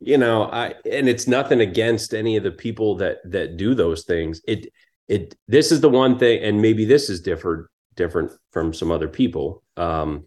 [0.00, 4.04] you know i and it's nothing against any of the people that that do those
[4.04, 4.42] things.
[4.46, 4.68] It
[5.08, 9.08] it this is the one thing and maybe this is different different from some other
[9.08, 10.26] people um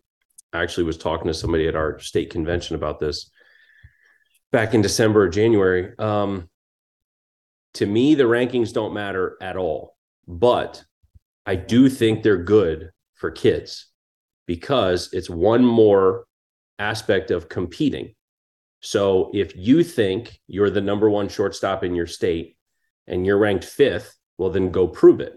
[0.54, 3.30] Actually was talking to somebody at our state convention about this
[4.52, 5.94] back in December or January.
[6.00, 6.50] Um,
[7.76, 9.96] to me, the rankings don't matter at all,
[10.28, 10.84] but
[11.46, 13.88] I do think they're good for kids
[14.48, 16.26] because it's one more
[16.80, 18.16] aspect of competing.
[18.82, 22.56] So if you think you're the number one shortstop in your state
[23.08, 25.34] and you're ranked fifth, well, then go prove it.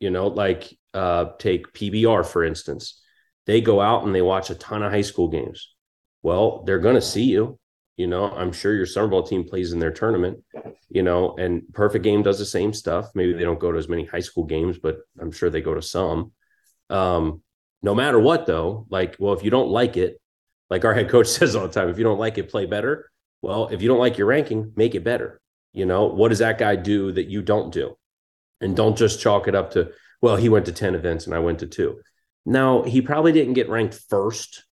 [0.00, 3.01] You know, like uh, take PBR, for instance.
[3.46, 5.74] They go out and they watch a ton of high school games.
[6.22, 7.58] Well, they're going to see you.
[7.96, 10.42] You know, I'm sure your summer ball team plays in their tournament,
[10.88, 13.10] you know, and Perfect Game does the same stuff.
[13.14, 15.74] Maybe they don't go to as many high school games, but I'm sure they go
[15.74, 16.32] to some.
[16.88, 17.42] Um,
[17.82, 20.20] no matter what, though, like, well, if you don't like it,
[20.70, 23.10] like our head coach says all the time, if you don't like it, play better.
[23.42, 25.40] Well, if you don't like your ranking, make it better.
[25.72, 27.96] You know, what does that guy do that you don't do?
[28.60, 31.40] And don't just chalk it up to, well, he went to 10 events and I
[31.40, 32.00] went to two.
[32.44, 34.64] Now, he probably didn't get ranked first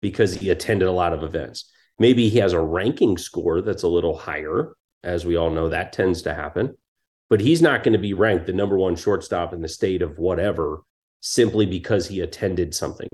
[0.00, 1.70] because he attended a lot of events.
[1.98, 4.74] Maybe he has a ranking score that's a little higher.
[5.04, 6.76] As we all know, that tends to happen.
[7.30, 10.18] But he's not going to be ranked the number one shortstop in the state of
[10.18, 10.82] whatever
[11.20, 13.08] simply because he attended something.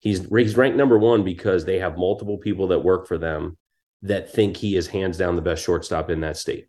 [0.00, 3.56] He's, he's ranked number one because they have multiple people that work for them
[4.02, 6.68] that think he is hands down the best shortstop in that state.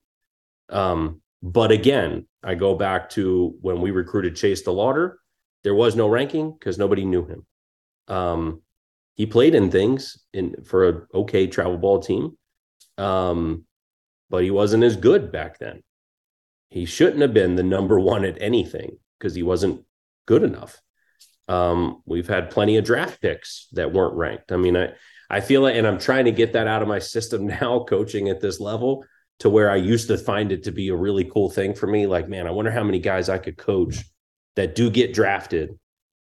[0.69, 5.15] Um, but again, I go back to when we recruited Chase DeLauter,
[5.63, 7.45] there was no ranking because nobody knew him.
[8.08, 8.62] Um,
[9.15, 12.38] he played in things in for a okay travel ball team,
[12.98, 13.65] um,
[14.30, 15.84] but he wasn't as good back then.
[16.69, 19.84] He shouldn't have been the number one at anything because he wasn't
[20.26, 20.80] good enough.
[21.48, 24.52] Um, we've had plenty of draft picks that weren't ranked.
[24.52, 24.93] I mean, I
[25.30, 28.30] I feel like, and I'm trying to get that out of my system now, coaching
[28.30, 29.04] at this level,
[29.39, 32.08] to where I used to find it to be a really cool thing for me.
[32.08, 34.04] Like, man, I wonder how many guys I could coach
[34.55, 35.77] that do get drafted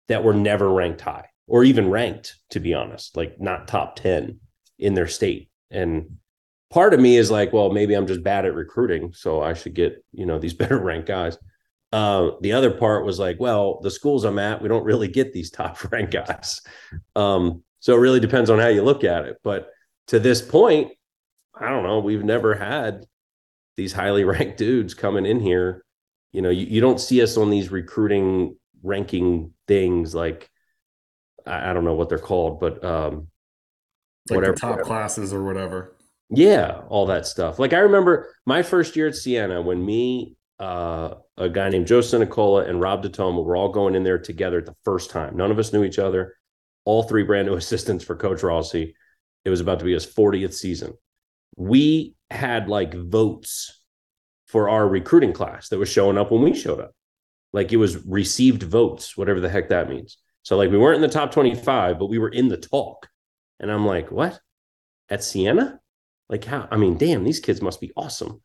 [0.09, 4.40] that were never ranked high or even ranked, to be honest, like not top 10
[4.79, 5.48] in their state.
[5.70, 6.18] And
[6.70, 9.12] part of me is like, well, maybe I'm just bad at recruiting.
[9.12, 11.38] So I should get, you know, these better ranked guys.
[11.92, 15.33] Uh, the other part was like, well, the schools I'm at, we don't really get
[15.33, 16.61] these top ranked guys.
[17.14, 19.37] Um, so it really depends on how you look at it.
[19.44, 19.68] But
[20.09, 20.92] to this point,
[21.59, 23.05] I don't know, we've never had
[23.76, 25.85] these highly ranked dudes coming in here.
[26.33, 30.51] You know, you, you don't see us on these recruiting ranking things like
[31.47, 33.29] I, I don't know what they're called, but um
[34.29, 35.97] like whatever top classes or whatever.
[36.31, 37.59] yeah, all that stuff.
[37.59, 42.01] Like I remember my first year at Siena when me, uh, a guy named Joe
[42.01, 45.37] Sinicola and Rob DeToma were all going in there together the first time.
[45.37, 46.35] None of us knew each other.
[46.85, 48.95] All three brand new assistants for Coach Rossi.
[49.45, 50.95] It was about to be his 40th season.
[51.57, 53.81] We had like votes
[54.46, 56.92] for our recruiting class that was showing up when we showed up.
[57.52, 60.18] Like it was received votes, whatever the heck that means.
[60.42, 63.09] So like we weren't in the top 25, but we were in the talk.
[63.59, 64.38] And I'm like, what?
[65.09, 65.80] At Siena?
[66.28, 66.68] Like how?
[66.70, 68.40] I mean, damn, these kids must be awesome.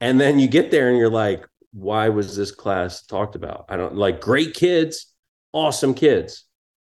[0.00, 3.66] And then you get there and you're like, why was this class talked about?
[3.68, 5.12] I don't like great kids,
[5.52, 6.44] awesome kids.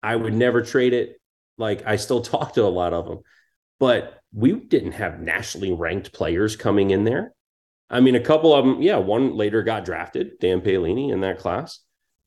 [0.04, 1.20] I would never trade it.
[1.58, 3.20] Like I still talk to a lot of them,
[3.80, 7.34] but we didn't have nationally ranked players coming in there.
[7.92, 11.40] I mean, a couple of them, yeah, one later got drafted, Dan Paolini in that
[11.40, 11.80] class.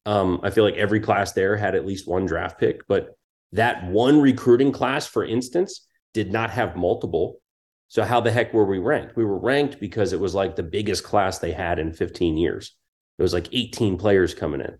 [0.04, 3.16] Um, I feel like every class there had at least one draft pick, but
[3.52, 7.40] that one recruiting class, for instance, did not have multiple.
[7.88, 9.16] So how the heck were we ranked?
[9.16, 12.76] We were ranked because it was like the biggest class they had in 15 years.
[13.18, 14.78] It was like 18 players coming in,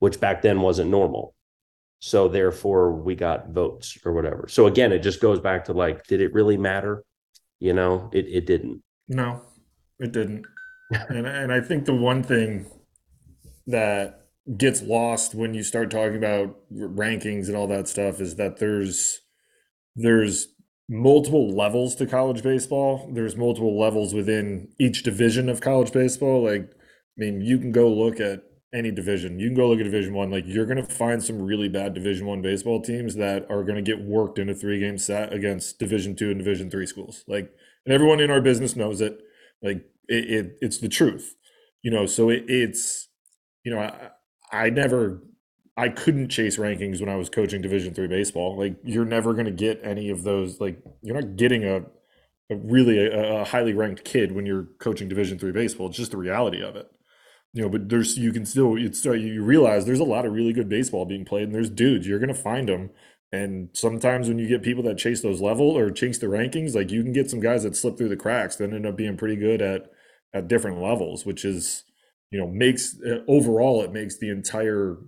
[0.00, 1.34] which back then wasn't normal.
[2.00, 4.48] So therefore we got votes or whatever.
[4.48, 7.04] So again, it just goes back to like, did it really matter?
[7.58, 8.82] You know, it it didn't.
[9.08, 9.40] No,
[9.98, 10.46] it didn't.
[11.08, 12.66] and and I think the one thing
[13.66, 18.58] that gets lost when you start talking about rankings and all that stuff is that
[18.58, 19.20] there's
[19.96, 20.48] there's
[20.88, 23.10] multiple levels to college baseball.
[23.12, 26.44] There's multiple levels within each division of college baseball.
[26.44, 29.40] Like, I mean, you can go look at any division.
[29.40, 30.30] You can go look at Division One.
[30.30, 34.04] Like, you're to find some really bad Division One baseball teams that are to get
[34.04, 37.24] worked in a three game set against Division Two and Division Three schools.
[37.26, 37.52] Like,
[37.84, 39.20] and everyone in our business knows it.
[39.62, 41.34] Like, it, it it's the truth.
[41.82, 43.08] You know, so it, it's
[43.64, 44.10] you know, I,
[44.52, 45.22] I never
[45.76, 48.56] I couldn't chase rankings when I was coaching Division three baseball.
[48.56, 50.60] Like you're never going to get any of those.
[50.60, 51.78] Like you're not getting a,
[52.50, 55.88] a really a, a, highly ranked kid when you're coaching Division three baseball.
[55.88, 56.90] It's just the reality of it.
[57.52, 60.52] You know, but there's you can still it's you realize there's a lot of really
[60.52, 62.90] good baseball being played, and there's dudes you're going to find them.
[63.32, 66.90] And sometimes when you get people that chase those level or chase the rankings, like
[66.90, 69.36] you can get some guys that slip through the cracks that end up being pretty
[69.36, 69.90] good at
[70.32, 71.84] at different levels, which is
[72.30, 74.98] you know makes uh, overall it makes the entire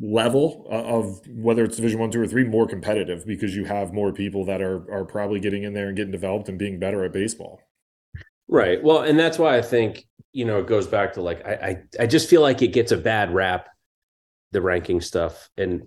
[0.00, 4.12] level of whether it's division one two or three more competitive because you have more
[4.12, 7.12] people that are are probably getting in there and getting developed and being better at
[7.12, 7.60] baseball.
[8.48, 8.82] Right.
[8.82, 12.02] Well and that's why i think you know it goes back to like i i,
[12.02, 13.68] I just feel like it gets a bad rap
[14.52, 15.50] the ranking stuff.
[15.56, 15.82] And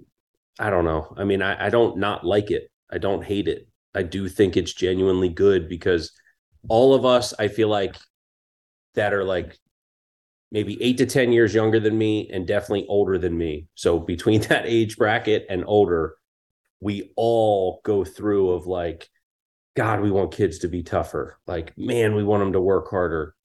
[0.59, 1.13] I don't know.
[1.17, 2.69] I mean, I, I don't not like it.
[2.91, 3.67] I don't hate it.
[3.93, 6.11] I do think it's genuinely good because
[6.67, 7.95] all of us, I feel like,
[8.95, 9.57] that are like
[10.51, 13.67] maybe eight to 10 years younger than me and definitely older than me.
[13.75, 16.15] So between that age bracket and older,
[16.79, 19.09] we all go through of like,
[19.75, 21.37] God, we want kids to be tougher.
[21.47, 23.35] Like, man, we want them to work harder.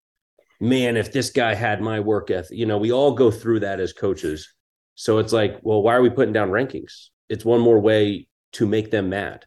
[0.61, 3.81] Man, if this guy had my work ethic, you know, we all go through that
[3.81, 4.53] as coaches.
[5.01, 7.09] So it's like, well, why are we putting down rankings?
[7.31, 9.47] It's one more way to make them mad.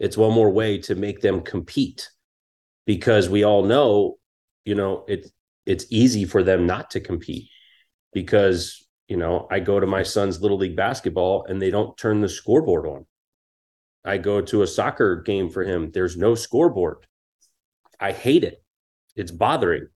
[0.00, 2.08] It's one more way to make them compete
[2.86, 4.16] because we all know,
[4.64, 5.30] you know, it's
[5.66, 7.50] it's easy for them not to compete
[8.14, 12.22] because, you know, I go to my son's little league basketball and they don't turn
[12.22, 13.04] the scoreboard on.
[14.06, 17.06] I go to a soccer game for him, there's no scoreboard.
[18.00, 18.64] I hate it.
[19.16, 19.88] It's bothering.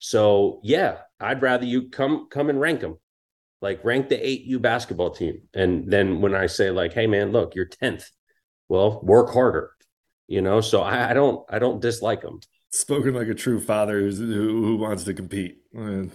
[0.00, 2.96] So, yeah, I'd rather you come come and rank them
[3.62, 5.42] like rank the 8U basketball team.
[5.54, 8.04] And then when I say like, hey man, look, you're 10th.
[8.68, 9.70] Well, work harder.
[10.26, 12.40] You know, so I, I don't I don't dislike them.
[12.70, 15.58] Spoken like a true father who's, who, who wants to compete.
[15.76, 16.10] I'm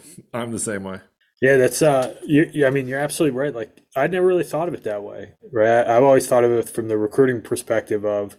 [0.52, 1.00] the same way.
[1.41, 3.54] Yeah, that's uh, you, I mean, you're absolutely right.
[3.54, 5.86] Like, I never really thought of it that way, right?
[5.86, 8.38] I've always thought of it from the recruiting perspective of,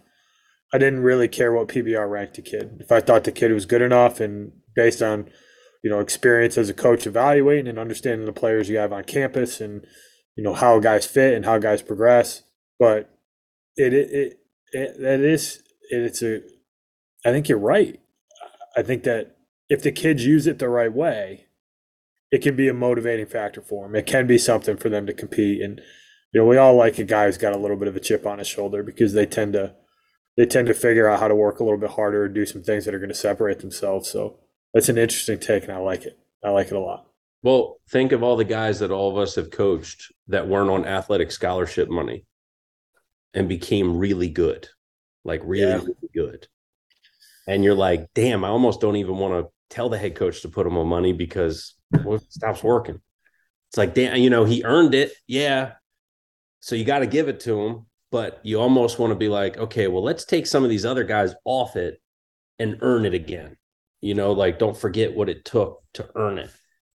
[0.73, 2.77] I didn't really care what PBR ranked a kid.
[2.81, 5.29] If I thought the kid was good enough, and based on
[5.81, 9.61] you know, experience as a coach evaluating and understanding the players you have on campus
[9.61, 9.85] and,
[10.35, 12.43] you know, how guys fit and how guys progress.
[12.77, 13.09] But
[13.75, 14.39] it, it, it,
[14.71, 16.41] it that is, it's a,
[17.25, 17.99] I think you're right.
[18.75, 19.37] I think that
[19.69, 21.45] if the kids use it the right way,
[22.31, 23.95] it can be a motivating factor for them.
[23.95, 25.61] It can be something for them to compete.
[25.61, 25.81] And,
[26.33, 28.25] you know, we all like a guy who's got a little bit of a chip
[28.25, 29.75] on his shoulder because they tend to,
[30.37, 32.61] they tend to figure out how to work a little bit harder and do some
[32.61, 34.09] things that are going to separate themselves.
[34.09, 34.39] So,
[34.73, 36.17] that's an interesting take, and I like it.
[36.43, 37.05] I like it a lot.
[37.41, 40.85] Well, think of all the guys that all of us have coached that weren't on
[40.85, 42.25] athletic scholarship money
[43.33, 44.67] and became really good,
[45.23, 45.77] like really, yeah.
[45.77, 46.47] really good.
[47.47, 50.49] And you're like, damn, I almost don't even want to tell the head coach to
[50.49, 52.99] put him on money because well, it stops working.
[53.69, 55.13] It's like, damn, you know, he earned it.
[55.25, 55.73] Yeah.
[56.59, 57.85] So you got to give it to him.
[58.11, 61.03] But you almost want to be like, okay, well, let's take some of these other
[61.03, 62.01] guys off it
[62.57, 63.55] and earn it again
[64.01, 66.51] you know like don't forget what it took to earn it.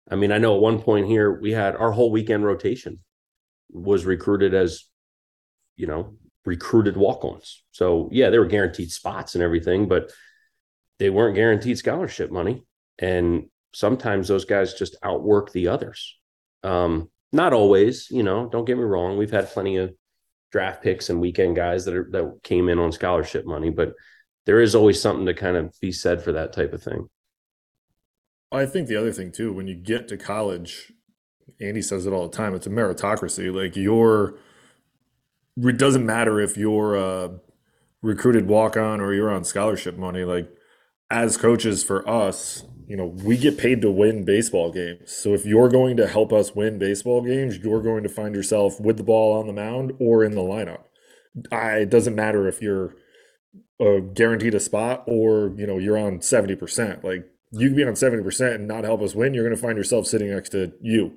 [0.09, 2.99] I mean i know at one point here we had our whole weekend rotation
[3.69, 4.85] was recruited as
[5.77, 7.63] you know recruited walk-ons.
[7.71, 10.11] So yeah they were guaranteed spots and everything but
[10.99, 12.63] they weren't guaranteed scholarship money.
[12.99, 16.17] And sometimes those guys just outwork the others.
[16.63, 19.17] Um not always you know don't get me wrong.
[19.17, 19.93] We've had plenty of
[20.51, 23.93] draft picks and weekend guys that are that came in on scholarship money but
[24.45, 27.09] there is always something to kind of be said for that type of thing.
[28.51, 30.91] I think the other thing too, when you get to college,
[31.59, 32.53] Andy says it all the time.
[32.53, 33.53] It's a meritocracy.
[33.53, 34.35] Like you're,
[35.57, 37.39] it doesn't matter if you're a
[38.01, 40.23] recruited walk on or you're on scholarship money.
[40.23, 40.49] Like
[41.09, 45.11] as coaches for us, you know, we get paid to win baseball games.
[45.11, 48.81] So if you're going to help us win baseball games, you're going to find yourself
[48.81, 50.83] with the ball on the mound or in the lineup.
[51.51, 52.95] I, it doesn't matter if you're
[53.79, 57.93] uh, guaranteed a spot or you know you're on 70% like you can be on
[57.93, 61.13] 70% and not help us win you're going to find yourself sitting next to you.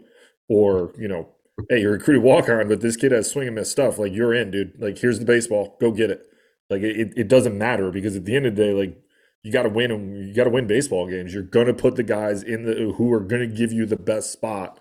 [0.49, 1.29] Or you know
[1.69, 4.35] hey you're recruited walk on but this kid has swing and miss stuff like you're
[4.35, 4.75] in dude.
[4.79, 6.27] Like here's the baseball go get it.
[6.71, 8.99] Like it, it doesn't matter because at the end of the day like
[9.43, 11.35] you got to win them you got to win baseball games.
[11.35, 13.97] You're going to put the guys in the who are going to give you the
[13.97, 14.81] best spot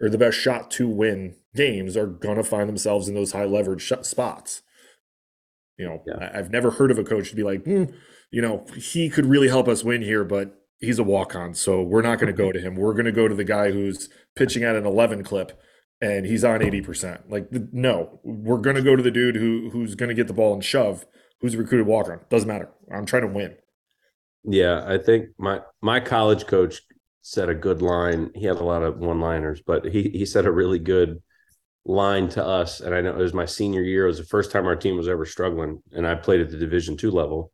[0.00, 3.44] or the best shot to win games are going to find themselves in those high
[3.44, 4.62] leverage spots
[5.78, 6.30] you know, yeah.
[6.32, 7.92] I, have never heard of a coach to be like, mm,
[8.30, 11.54] you know, he could really help us win here, but he's a walk on.
[11.54, 12.76] So we're not going to go to him.
[12.76, 15.58] We're going to go to the guy who's pitching at an 11 clip
[16.00, 17.30] and he's on 80%.
[17.30, 20.34] Like, no, we're going to go to the dude who who's going to get the
[20.34, 21.06] ball and shove,
[21.40, 22.20] who's a recruited walk on.
[22.28, 22.68] Doesn't matter.
[22.92, 23.54] I'm trying to win.
[24.44, 26.82] Yeah, I think my my college coach
[27.22, 28.32] said a good line.
[28.34, 31.22] He had a lot of one liners, but he he said a really good
[31.84, 34.04] line to us, and I know it was my senior year.
[34.04, 36.56] It was the first time our team was ever struggling, and I played at the
[36.56, 37.52] Division two level.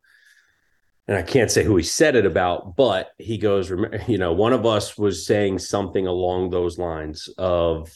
[1.07, 3.70] And I can't say who he said it about, but he goes,
[4.07, 7.91] you know, one of us was saying something along those lines of,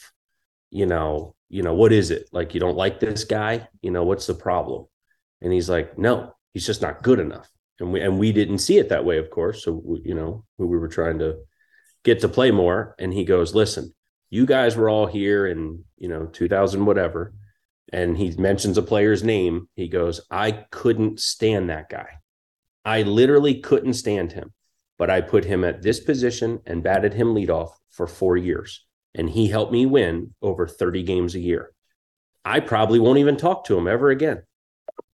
[0.71, 2.31] you know, you know, what is it?
[2.33, 3.69] Like you don't like this guy?
[3.83, 4.87] You know, what's the problem?
[5.43, 7.51] And he's like, no, he's just not good enough.
[7.81, 9.63] And we and we didn't see it that way, of course.
[9.63, 11.37] So we, you know, we were trying to
[12.05, 12.95] get to play more.
[12.99, 13.93] And he goes, listen,
[14.33, 17.35] you guys were all here in you know 2000 whatever
[17.93, 22.09] and he mentions a player's name he goes i couldn't stand that guy
[22.85, 24.53] i literally couldn't stand him
[24.99, 29.29] but i put him at this position and batted him leadoff for four years and
[29.31, 31.73] he helped me win over 30 games a year
[32.45, 34.43] I probably won't even talk to him ever again.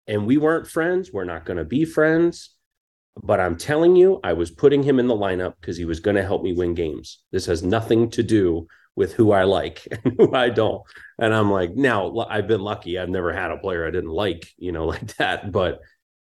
[0.06, 1.12] And we weren't friends.
[1.12, 2.50] We're not going to be friends.
[3.22, 6.16] But I'm telling you, I was putting him in the lineup because he was going
[6.16, 7.22] to help me win games.
[7.32, 8.68] This has nothing to do
[8.98, 10.82] with who I like and who I don't.
[11.18, 12.98] And I'm like, now I've been lucky.
[12.98, 15.50] I've never had a player I didn't like, you know, like that.
[15.52, 15.80] But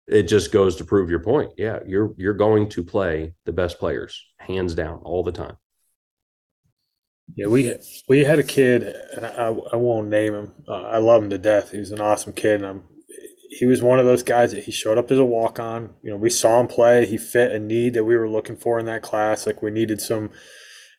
[0.07, 1.53] it just goes to prove your point.
[1.57, 5.57] Yeah, you're you're going to play the best players, hands down, all the time.
[7.37, 7.75] Yeah, we
[8.07, 8.83] we had a kid,
[9.17, 10.53] and I, I won't name him.
[10.69, 11.71] Uh, I love him to death.
[11.71, 12.85] He was an awesome kid, and I'm,
[13.49, 15.95] he was one of those guys that he showed up as a walk on.
[16.03, 17.07] You know, we saw him play.
[17.07, 19.47] He fit a need that we were looking for in that class.
[19.47, 20.31] Like we needed some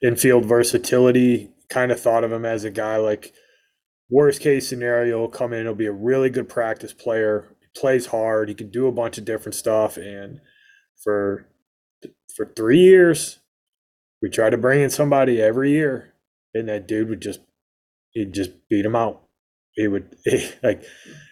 [0.02, 1.52] infield versatility.
[1.70, 3.34] Kind of thought of him as a guy like
[4.10, 5.64] worst case scenario, he'll come in.
[5.64, 8.50] He'll be a really good practice player He plays hard.
[8.50, 9.98] He can do a bunch of different stuff.
[9.98, 10.42] And
[11.04, 11.48] for
[12.36, 13.40] for three years,
[14.22, 16.14] we tried to bring in somebody every year,
[16.54, 17.42] and that dude would just
[18.12, 19.24] he'd just beat him out.
[19.74, 20.84] He would he, like,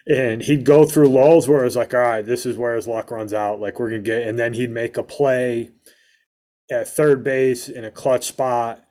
[0.08, 2.88] and he'd go through lulls where it was like, all right, this is where his
[2.88, 3.60] luck runs out.
[3.60, 5.70] Like we're gonna get, and then he'd make a play
[6.70, 8.83] at third base in a clutch spot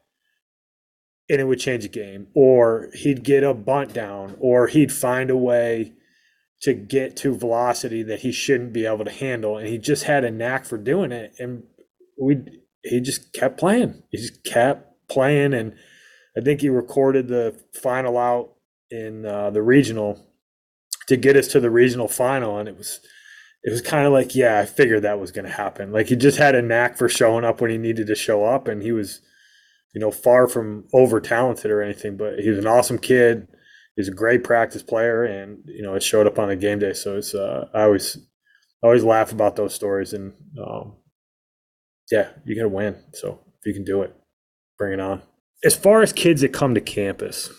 [1.29, 2.27] and it would change the game.
[2.33, 5.93] Or he'd get a bunt down or he'd find a way
[6.61, 9.57] to get to velocity that he shouldn't be able to handle.
[9.57, 11.33] And he just had a knack for doing it.
[11.39, 11.63] And
[12.21, 12.37] we
[12.83, 14.03] he just kept playing.
[14.09, 15.53] He just kept playing.
[15.53, 15.75] And
[16.37, 18.53] i think he recorded the final out
[18.89, 20.19] in uh, the regional
[21.07, 22.57] to get us to the regional final.
[22.57, 22.99] And it was
[23.63, 25.91] it was kind of like yeah i figured that was going to happen.
[25.91, 28.67] Like he just had a knack for showing up when he needed to show up.
[28.67, 29.21] And he was
[29.93, 33.47] you know far from over talented or anything but he was an awesome kid
[33.95, 36.93] he's a great practice player, and you know it showed up on the game day.
[36.93, 38.17] So it's uh, I always
[38.83, 40.33] I always laugh about those stories, and
[40.63, 40.93] um,
[42.11, 42.95] yeah, you got to win.
[43.13, 44.15] So if you can do it,
[44.77, 45.21] bring it on.
[45.63, 47.49] As far as kids that come to campus,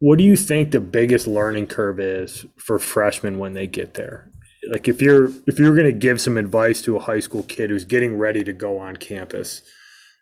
[0.00, 4.30] what do you think the biggest learning curve is for freshmen when they get there?
[4.70, 7.70] Like if you're if you're going to give some advice to a high school kid
[7.70, 9.62] who's getting ready to go on campus,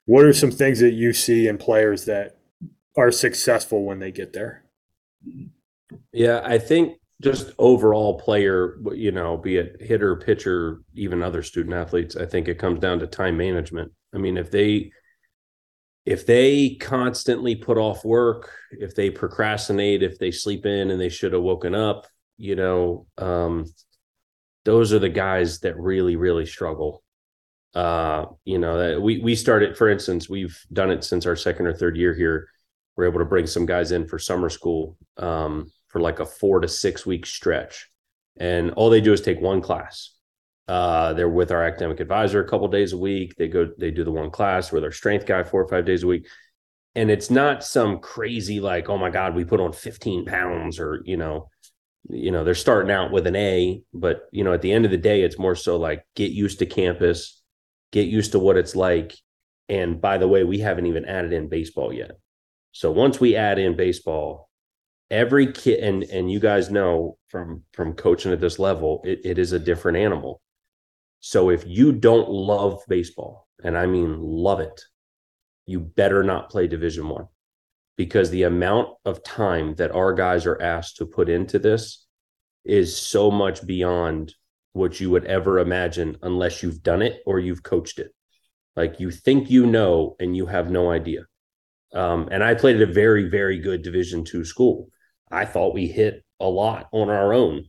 [0.06, 2.36] what are some things that you see in players that
[2.96, 4.64] are successful when they get there.
[6.12, 11.74] Yeah, I think just overall player, you know, be it hitter, pitcher, even other student
[11.74, 13.92] athletes, I think it comes down to time management.
[14.14, 14.90] I mean, if they
[16.04, 21.08] if they constantly put off work, if they procrastinate, if they sleep in and they
[21.08, 22.06] should have woken up,
[22.38, 23.66] you know, um,
[24.64, 27.02] those are the guys that really, really struggle.
[27.76, 31.74] Uh, you know, we we started, for instance, we've done it since our second or
[31.74, 32.48] third year here
[32.96, 36.60] we're able to bring some guys in for summer school um, for like a four
[36.60, 37.90] to six week stretch,
[38.38, 40.12] and all they do is take one class.
[40.66, 43.36] Uh, they're with our academic advisor a couple days a week.
[43.36, 46.02] They go, they do the one class with our strength guy four or five days
[46.02, 46.26] a week,
[46.94, 51.02] and it's not some crazy like, oh my god, we put on fifteen pounds or
[51.04, 51.50] you know,
[52.08, 54.90] you know, they're starting out with an A, but you know, at the end of
[54.90, 57.35] the day, it's more so like get used to campus,
[57.92, 59.14] get used to what it's like.
[59.68, 62.12] And by the way, we haven't even added in baseball yet.
[62.72, 64.50] So once we add in baseball,
[65.10, 69.38] every kid and and you guys know from from coaching at this level, it, it
[69.38, 70.40] is a different animal.
[71.20, 74.80] So if you don't love baseball, and I mean love it,
[75.64, 77.26] you better not play Division One,
[77.96, 82.06] because the amount of time that our guys are asked to put into this
[82.64, 84.34] is so much beyond
[84.76, 88.12] what you would ever imagine unless you've done it or you've coached it.
[88.76, 91.22] Like you think you know and you have no idea.
[91.94, 94.90] Um, and I played at a very, very good Division two school.
[95.30, 97.64] I thought we hit a lot on our own.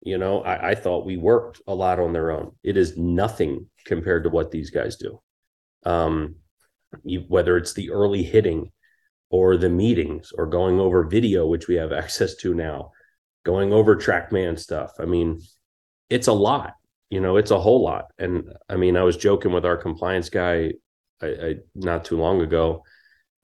[0.00, 2.52] You know, I, I, thought we worked a lot on their own.
[2.62, 5.20] It is nothing compared to what these guys do.
[5.84, 6.36] Um,
[7.02, 8.70] you, whether it's the early hitting
[9.30, 12.92] or the meetings or going over video, which we have access to now,
[13.44, 14.92] going over TrackMan stuff.
[15.00, 15.40] I mean,
[16.10, 16.74] it's a lot.
[17.10, 18.06] You know, it's a whole lot.
[18.18, 20.72] And I mean, I was joking with our compliance guy
[21.22, 22.82] I, I not too long ago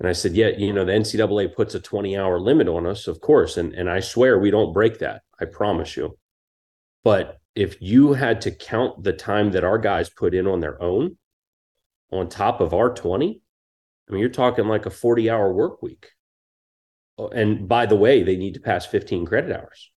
[0.00, 3.06] and I said, yeah, you know, the NCAA puts a 20 hour limit on us,
[3.06, 3.58] of course.
[3.58, 5.22] And, and I swear we don't break that.
[5.38, 6.18] I promise you.
[7.04, 10.82] But if you had to count the time that our guys put in on their
[10.82, 11.18] own
[12.10, 13.42] on top of our 20,
[14.08, 16.08] I mean, you're talking like a 40 hour work week.
[17.18, 19.90] Oh, and by the way, they need to pass 15 credit hours.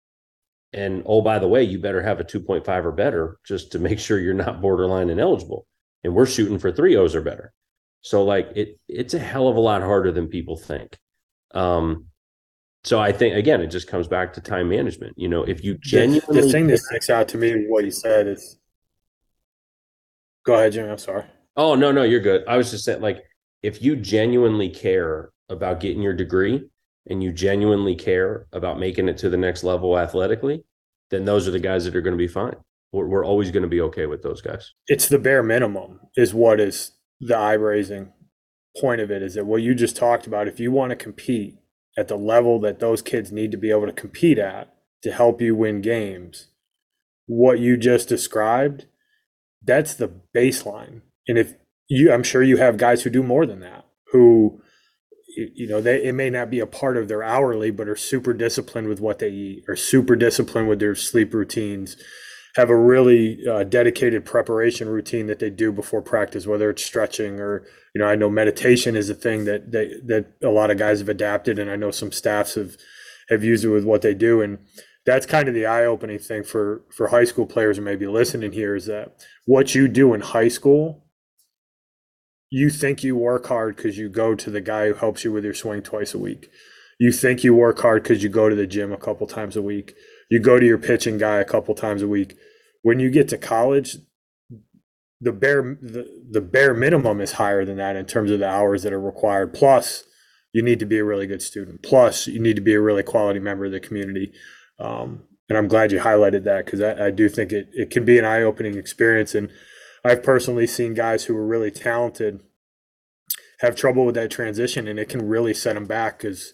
[0.72, 3.98] And oh, by the way, you better have a 2.5 or better just to make
[3.98, 5.66] sure you're not borderline ineligible.
[6.04, 7.52] And we're shooting for three O's or better.
[8.02, 10.98] So like it it's a hell of a lot harder than people think.
[11.54, 12.06] Um
[12.84, 15.14] so I think again it just comes back to time management.
[15.16, 17.92] You know, if you genuinely the, the thing that sticks out to me what you
[17.92, 18.58] said is
[20.44, 20.90] go ahead, Jimmy.
[20.90, 21.24] I'm sorry.
[21.56, 22.42] Oh no, no, you're good.
[22.48, 23.22] I was just saying like
[23.62, 26.68] if you genuinely care about getting your degree,
[27.08, 30.64] and you genuinely care about making it to the next level athletically,
[31.10, 32.56] then those are the guys that are going to be fine.
[32.92, 34.72] We're, we're always going to be okay with those guys.
[34.86, 38.12] It's the bare minimum, is what is the eye raising
[38.80, 39.22] point of it.
[39.22, 40.48] Is that what you just talked about?
[40.48, 41.58] If you want to compete
[41.96, 45.40] at the level that those kids need to be able to compete at to help
[45.40, 46.48] you win games,
[47.26, 48.86] what you just described,
[49.64, 51.02] that's the baseline.
[51.28, 51.54] And if
[51.88, 54.60] you, I'm sure you have guys who do more than that, who
[55.36, 58.32] you know they it may not be a part of their hourly but are super
[58.32, 61.96] disciplined with what they eat are super disciplined with their sleep routines
[62.56, 67.40] have a really uh, dedicated preparation routine that they do before practice whether it's stretching
[67.40, 70.76] or you know i know meditation is a thing that that, that a lot of
[70.78, 72.76] guys have adapted and i know some staffs have
[73.32, 74.40] have used it with what they do.
[74.40, 74.58] And
[75.04, 78.52] that's kind of the eye-opening thing for for high school players who may be listening
[78.52, 81.04] here is that what you do in high school
[82.52, 85.42] you think you work hard because you go to the guy who helps you with
[85.42, 86.50] your swing twice a week.
[87.00, 89.62] You think you work hard because you go to the gym a couple times a
[89.62, 89.94] week.
[90.30, 92.36] You go to your pitching guy a couple times a week.
[92.82, 93.96] When you get to college,
[95.18, 98.82] the bare the, the bare minimum is higher than that in terms of the hours
[98.82, 99.54] that are required.
[99.54, 100.04] Plus,
[100.52, 101.82] you need to be a really good student.
[101.82, 104.30] Plus, you need to be a really quality member of the community.
[104.78, 108.04] Um, and I'm glad you highlighted that because I, I do think it, it can
[108.04, 109.34] be an eye opening experience.
[109.34, 109.50] And
[110.04, 112.40] I've personally seen guys who are really talented
[113.60, 116.52] have trouble with that transition, and it can really set them back because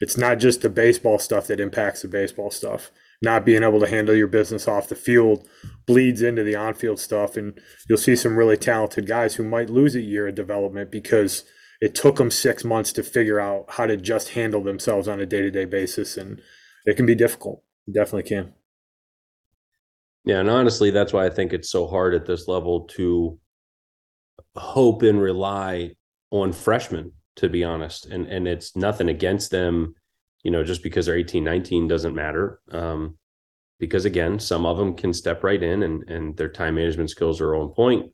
[0.00, 2.90] it's not just the baseball stuff that impacts the baseball stuff.
[3.22, 5.46] Not being able to handle your business off the field
[5.86, 9.70] bleeds into the on field stuff, and you'll see some really talented guys who might
[9.70, 11.44] lose a year of development because
[11.80, 15.26] it took them six months to figure out how to just handle themselves on a
[15.26, 16.40] day to day basis, and
[16.84, 17.62] it can be difficult.
[17.86, 18.54] It definitely can.
[20.24, 23.38] Yeah, and honestly, that's why I think it's so hard at this level to
[24.56, 25.92] hope and rely
[26.30, 28.06] on freshmen, to be honest.
[28.06, 29.94] And and it's nothing against them,
[30.42, 32.60] you know, just because they're 18, 19 doesn't matter.
[32.70, 33.16] Um,
[33.78, 37.40] because again, some of them can step right in and and their time management skills
[37.40, 38.12] are on point.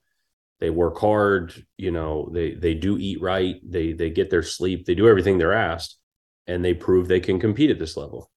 [0.61, 4.87] They work hard, you know, they they do eat right, they they get their sleep,
[4.87, 5.99] they do everything they're asked,
[6.47, 8.31] and they prove they can compete at this level.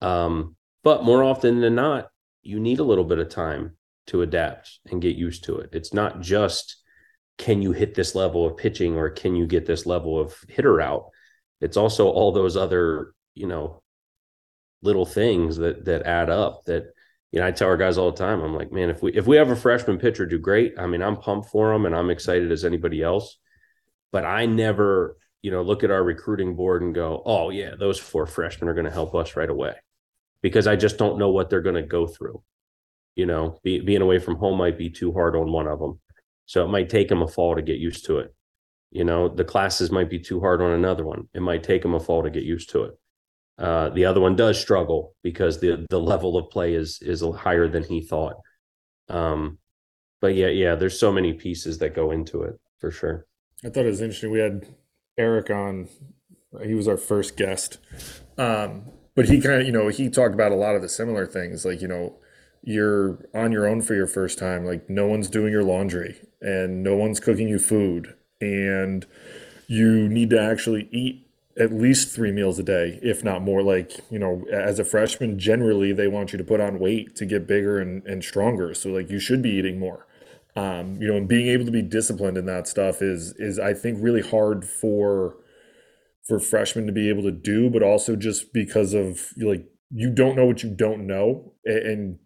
[0.00, 2.08] Um, but more often than not,
[2.42, 3.76] you need a little bit of time
[4.08, 5.70] to adapt and get used to it.
[5.72, 6.76] It's not just
[7.38, 10.80] can you hit this level of pitching or can you get this level of hitter
[10.80, 11.10] out?
[11.60, 13.82] It's also all those other, you know,
[14.82, 16.86] little things that that add up that
[17.30, 19.26] you know, I tell our guys all the time, I'm like, man, if we if
[19.26, 22.10] we have a freshman pitcher do great, I mean, I'm pumped for them and I'm
[22.10, 23.38] excited as anybody else.
[24.10, 27.98] But I never, you know, look at our recruiting board and go, oh yeah, those
[27.98, 29.74] four freshmen are going to help us right away
[30.42, 32.42] because I just don't know what they're going to go through.
[33.14, 36.00] You know, be, being away from home might be too hard on one of them.
[36.46, 38.34] So it might take them a fall to get used to it.
[38.90, 41.28] You know, the classes might be too hard on another one.
[41.32, 42.98] It might take them a fall to get used to it.
[43.58, 47.68] Uh, the other one does struggle because the the level of play is is higher
[47.68, 48.36] than he thought.
[49.08, 49.58] Um,
[50.20, 53.26] but yeah, yeah, there's so many pieces that go into it for sure.
[53.64, 54.30] I thought it was interesting.
[54.30, 54.66] We had
[55.18, 55.88] Eric on;
[56.64, 57.78] he was our first guest,
[58.38, 58.84] um,
[59.14, 61.64] but he kind of, you know, he talked about a lot of the similar things,
[61.64, 62.16] like you know,
[62.62, 66.82] you're on your own for your first time, like no one's doing your laundry and
[66.82, 69.06] no one's cooking you food, and
[69.66, 71.26] you need to actually eat
[71.58, 73.62] at least three meals a day, if not more.
[73.62, 77.26] Like, you know, as a freshman, generally they want you to put on weight to
[77.26, 78.74] get bigger and, and stronger.
[78.74, 80.06] So like you should be eating more.
[80.54, 83.72] Um, you know, and being able to be disciplined in that stuff is is I
[83.74, 85.36] think really hard for
[86.26, 90.36] for freshmen to be able to do, but also just because of like you don't
[90.36, 92.18] know what you don't know, and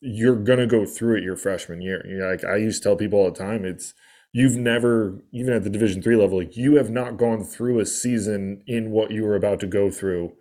[0.00, 2.04] you're gonna go through it your freshman year.
[2.06, 3.94] You're like I used to tell people all the time, it's
[4.32, 7.86] you've never even at the Division three level, like you have not gone through a
[7.86, 10.32] season in what you were about to go through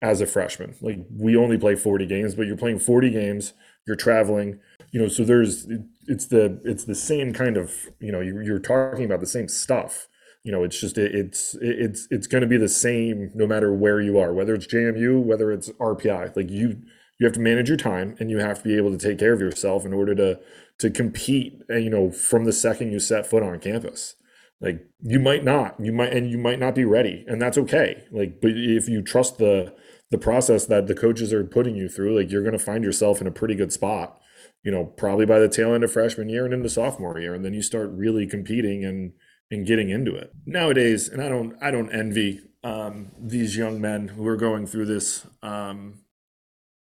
[0.00, 0.74] as a freshman.
[0.80, 3.52] Like we only play 40 games, but you're playing 40 games,
[3.86, 4.58] you're traveling,
[4.92, 5.66] you know, so there's
[6.06, 10.08] it's the it's the same kind of, you know, you're talking about the same stuff
[10.44, 13.72] you know it's just it, it's it's it's going to be the same no matter
[13.72, 16.82] where you are whether it's jmu whether it's rpi like you
[17.22, 19.32] you have to manage your time and you have to be able to take care
[19.32, 20.40] of yourself in order to
[20.78, 24.16] to compete uh, you know from the second you set foot on campus.
[24.60, 28.02] Like you might not you might and you might not be ready and that's okay.
[28.10, 29.72] Like but if you trust the
[30.10, 33.20] the process that the coaches are putting you through like you're going to find yourself
[33.20, 34.20] in a pretty good spot
[34.62, 37.42] you know probably by the tail end of freshman year and into sophomore year and
[37.42, 39.12] then you start really competing and
[39.52, 44.06] and getting into it nowadays and i don't i don't envy um, these young men
[44.08, 45.94] who are going through this um,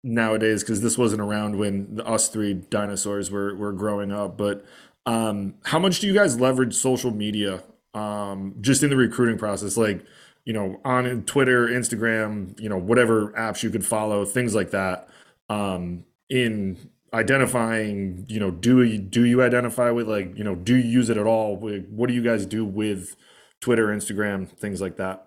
[0.04, 4.64] nowadays because this wasn't around when the us three dinosaurs were were growing up but
[5.04, 7.62] um, how much do you guys leverage social media
[7.94, 10.04] um, just in the recruiting process like
[10.44, 15.08] you know, on Twitter, Instagram, you know, whatever apps you could follow, things like that.
[15.48, 20.76] Um, in identifying, you know, do you do you identify with like, you know, do
[20.76, 21.56] you use it at all?
[21.56, 23.16] What do you guys do with
[23.60, 25.26] Twitter, Instagram, things like that?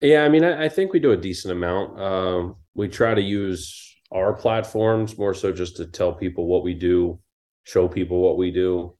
[0.00, 2.00] Yeah, I mean, I, I think we do a decent amount.
[2.00, 6.74] Um, we try to use our platforms more so just to tell people what we
[6.74, 7.20] do,
[7.64, 8.96] show people what we do.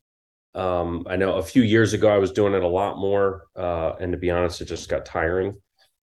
[0.54, 3.92] Um, I know a few years ago I was doing it a lot more, uh,
[4.00, 5.54] and to be honest, it just got tiring.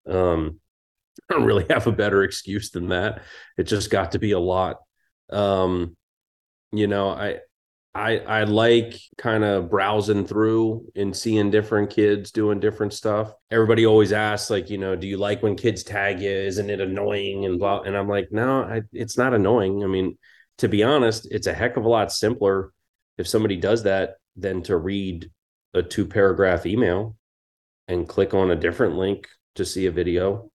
[0.08, 0.60] Um,
[1.30, 3.22] I don't really have a better excuse than that.
[3.58, 4.78] It just got to be a lot.
[5.30, 5.96] Um,
[6.72, 7.38] you know, I
[7.94, 13.32] I I like kind of browsing through and seeing different kids doing different stuff.
[13.50, 16.30] Everybody always asks, like, you know, do you like when kids tag you?
[16.30, 17.80] Isn't it annoying and blah?
[17.82, 19.82] And I'm like, no, I, it's not annoying.
[19.82, 20.18] I mean,
[20.58, 22.72] to be honest, it's a heck of a lot simpler
[23.16, 25.30] if somebody does that than to read
[25.74, 27.16] a two paragraph email
[27.88, 30.50] and click on a different link to see a video.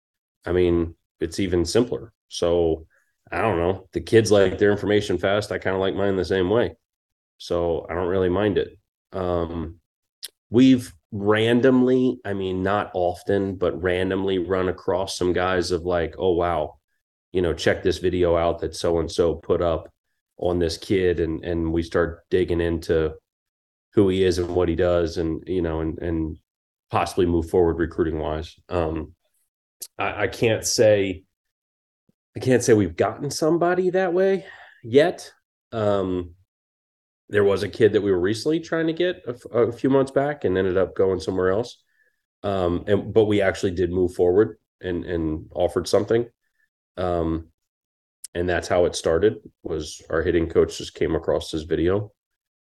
[0.45, 2.13] I mean, it's even simpler.
[2.27, 2.85] So
[3.31, 3.87] I don't know.
[3.93, 5.51] The kids like their information fast.
[5.51, 6.75] I kind of like mine the same way.
[7.37, 8.77] So I don't really mind it.
[9.11, 9.79] Um,
[10.49, 16.33] we've randomly, I mean, not often, but randomly run across some guys of like, oh,
[16.33, 16.79] wow,
[17.31, 19.91] you know, check this video out that so and so put up
[20.37, 21.19] on this kid.
[21.19, 23.13] And, and we start digging into
[23.93, 26.37] who he is and what he does and you know and and
[26.91, 29.13] possibly move forward recruiting wise um
[29.97, 31.23] I, I can't say
[32.35, 34.45] i can't say we've gotten somebody that way
[34.83, 35.31] yet
[35.71, 36.33] um
[37.29, 39.23] there was a kid that we were recently trying to get
[39.53, 41.81] a, few months back and ended up going somewhere else
[42.43, 46.27] um and but we actually did move forward and and offered something
[46.97, 47.47] um
[48.35, 52.11] and that's how it started was our hitting coach just came across this video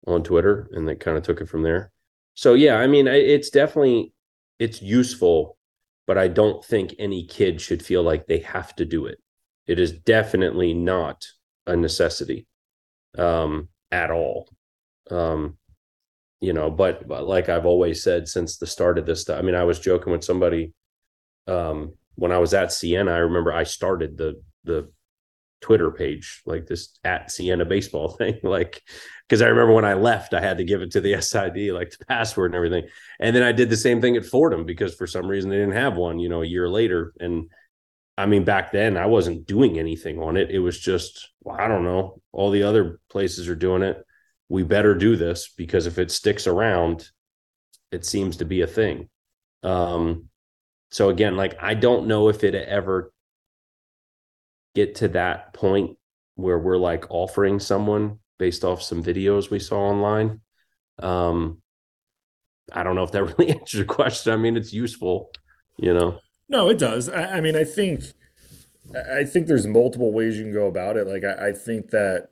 [0.06, 1.92] on Twitter, and they kind of took it from there.
[2.34, 4.12] So yeah, I mean, it's definitely
[4.58, 5.56] it's useful,
[6.06, 9.18] but I don't think any kid should feel like they have to do it.
[9.70, 11.24] It is definitely not
[11.66, 12.46] a necessity
[13.16, 14.48] um, at all.
[15.10, 15.58] Um,
[16.40, 19.54] you know, but, but like I've always said since the start of this I mean,
[19.54, 20.72] I was joking with somebody
[21.46, 23.12] um, when I was at Siena.
[23.12, 24.90] I remember I started the the
[25.60, 28.40] Twitter page, like this at Siena baseball thing.
[28.42, 28.82] Like,
[29.28, 31.90] because I remember when I left, I had to give it to the SID, like
[31.90, 32.88] the password and everything.
[33.20, 35.74] And then I did the same thing at Fordham because for some reason they didn't
[35.74, 37.12] have one, you know, a year later.
[37.20, 37.50] And
[38.20, 40.50] I mean, back then I wasn't doing anything on it.
[40.50, 44.04] It was just, well, I don't know, all the other places are doing it.
[44.48, 47.08] We better do this because if it sticks around,
[47.90, 49.08] it seems to be a thing.
[49.62, 50.28] Um,
[50.90, 53.12] so again, like I don't know if it ever
[54.74, 55.96] get to that point
[56.34, 60.40] where we're like offering someone based off some videos we saw online.
[60.98, 61.62] Um,
[62.72, 64.32] I don't know if that really answers your question.
[64.32, 65.30] I mean, it's useful,
[65.78, 66.18] you know.
[66.50, 67.08] No, it does.
[67.08, 68.02] I, I mean, I think,
[68.94, 71.06] I think there's multiple ways you can go about it.
[71.06, 72.28] Like, I, I think that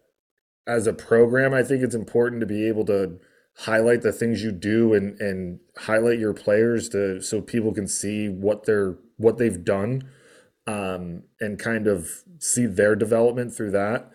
[0.66, 3.20] as a program, I think it's important to be able to
[3.58, 8.28] highlight the things you do and and highlight your players to so people can see
[8.28, 10.08] what they're what they've done
[10.66, 14.10] um, and kind of see their development through that.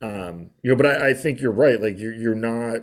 [0.00, 1.80] Um, you know, but I, I, think you're right.
[1.80, 2.82] Like you're you're not.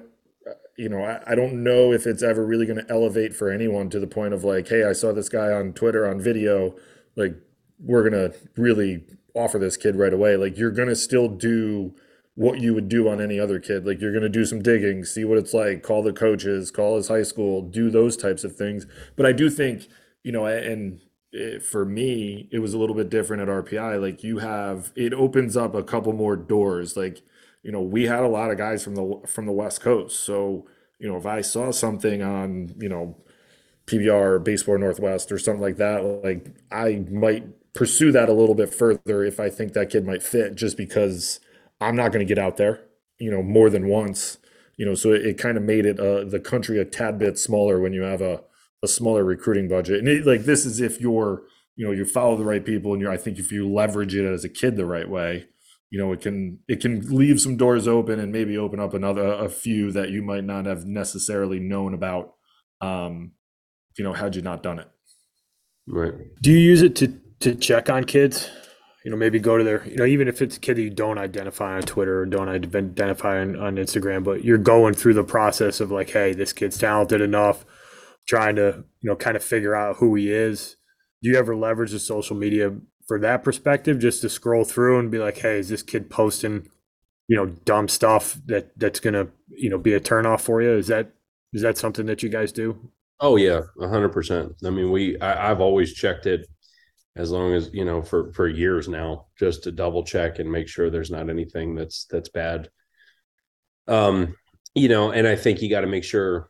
[0.78, 3.90] You know, I, I don't know if it's ever really going to elevate for anyone
[3.92, 6.76] to the point of like, hey, I saw this guy on Twitter on video.
[7.16, 7.36] Like,
[7.80, 9.04] we're gonna really
[9.36, 10.36] offer this kid right away.
[10.36, 11.94] Like, you're gonna still do
[12.36, 13.86] what you would do on any other kid.
[13.86, 17.10] Like, you're gonna do some digging, see what it's like, call the coaches, call his
[17.10, 18.88] high school, do those types of things.
[19.16, 19.88] But I do think,
[20.24, 21.02] you know, and
[21.32, 24.02] it, for me, it was a little bit different at RPI.
[24.02, 26.96] Like you have, it opens up a couple more doors.
[26.96, 27.22] Like,
[27.64, 30.24] you know, we had a lot of guys from the from the West Coast.
[30.24, 30.68] So,
[31.00, 33.18] you know, if I saw something on, you know,
[33.88, 38.56] PBR or Baseball Northwest or something like that, like I might pursue that a little
[38.56, 41.40] bit further if I think that kid might fit, just because
[41.82, 42.82] I'm not going to get out there,
[43.18, 44.38] you know, more than once.
[44.78, 47.40] You know, so it, it kind of made it uh, the country a tad bit
[47.40, 48.44] smaller when you have a
[48.84, 50.00] a smaller recruiting budget.
[50.00, 51.44] And it, like this is if you're,
[51.78, 54.26] you know, you follow the right people and you're I think if you leverage it
[54.26, 55.48] as a kid the right way,
[55.94, 59.28] you know, it can it can leave some doors open and maybe open up another
[59.28, 62.34] a few that you might not have necessarily known about
[62.82, 63.34] um
[63.96, 64.90] you know, had you not done it.
[65.88, 66.16] Right.
[66.42, 68.50] Do you use it to to check on kids?
[69.06, 70.90] You know, maybe go to their, you know, even if it's a kid that you
[70.90, 75.24] don't identify on Twitter or don't identify on, on Instagram, but you're going through the
[75.24, 77.66] process of like, hey, this kid's talented enough
[78.28, 80.78] trying to you know kind of figure out who he is
[81.22, 82.74] do you ever leverage the social media
[83.08, 86.68] for that perspective just to scroll through and be like hey is this kid posting
[87.28, 90.88] you know dumb stuff that that's gonna you know be a turnoff for you is
[90.88, 91.12] that
[91.54, 92.90] is that something that you guys do
[93.26, 94.54] Oh yeah, hundred percent.
[94.66, 96.46] I mean, we I, I've always checked it
[97.16, 100.68] as long as you know for for years now, just to double check and make
[100.68, 102.70] sure there's not anything that's that's bad.
[103.88, 104.36] Um,
[104.76, 106.50] you know, and I think you got to make sure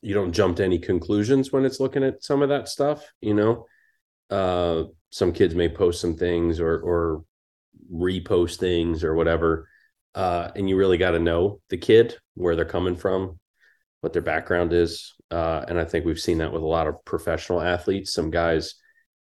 [0.00, 3.04] you don't jump to any conclusions when it's looking at some of that stuff.
[3.20, 3.66] You know,
[4.32, 7.24] uh, some kids may post some things or or
[7.92, 9.68] repost things or whatever,
[10.14, 13.38] uh, and you really got to know the kid where they're coming from,
[14.00, 17.04] what their background is, uh, and I think we've seen that with a lot of
[17.04, 18.12] professional athletes.
[18.12, 18.74] Some guys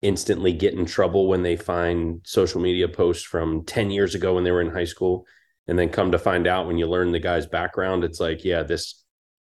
[0.02, 4.44] instantly get in trouble when they find social media posts from 10 years ago when
[4.44, 5.24] they were in high school
[5.68, 8.64] and then come to find out when you learn the guy's background it's like yeah
[8.64, 9.04] this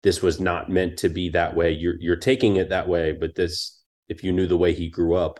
[0.03, 3.33] this was not meant to be that way you're you're taking it that way but
[3.33, 5.39] this if you knew the way he grew up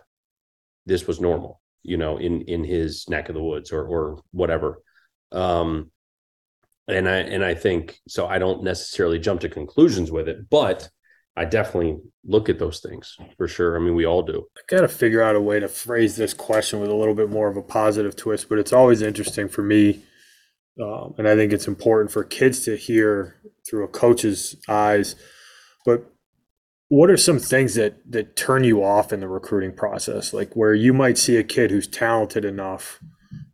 [0.86, 4.82] this was normal you know in in his neck of the woods or or whatever
[5.32, 5.90] um
[6.88, 10.88] and i and i think so i don't necessarily jump to conclusions with it but
[11.36, 13.76] I definitely look at those things for sure.
[13.76, 14.46] I mean, we all do.
[14.56, 17.28] I got to figure out a way to phrase this question with a little bit
[17.28, 20.02] more of a positive twist, but it's always interesting for me.
[20.82, 23.36] Um, and I think it's important for kids to hear
[23.68, 25.14] through a coach's eyes.
[25.84, 26.10] But
[26.88, 30.32] what are some things that that turn you off in the recruiting process?
[30.32, 33.00] Like where you might see a kid who's talented enough.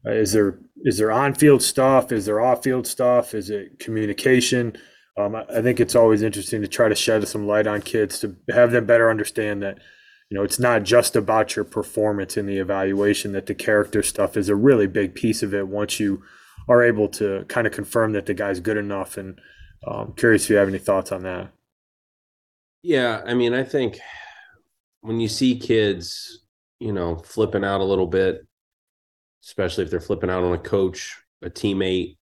[0.07, 2.13] Uh, is there is there on field stuff?
[2.13, 3.35] Is there off field stuff?
[3.35, 4.77] Is it communication?
[5.17, 8.21] um, I, I think it's always interesting to try to shed some light on kids
[8.21, 9.79] to have them better understand that
[10.31, 14.37] you know it's not just about your performance in the evaluation that the character stuff
[14.37, 16.23] is a really big piece of it once you
[16.69, 19.41] are able to kind of confirm that the guy's good enough and
[19.87, 21.51] um, curious if you have any thoughts on that
[22.83, 23.99] yeah i mean i think
[25.01, 26.45] when you see kids
[26.79, 28.47] you know flipping out a little bit
[29.45, 32.17] especially if they're flipping out on a coach a teammate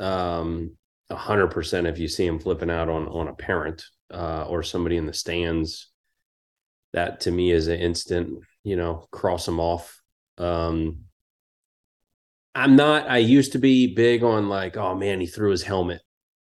[0.00, 0.76] um
[1.10, 4.96] hundred percent if you see them flipping out on on a parent uh, or somebody
[4.96, 5.88] in the stands.
[6.92, 10.00] That to me is an instant, you know, cross them off.
[10.38, 11.04] Um,
[12.54, 13.08] I'm not.
[13.08, 16.00] I used to be big on like, oh man, he threw his helmet,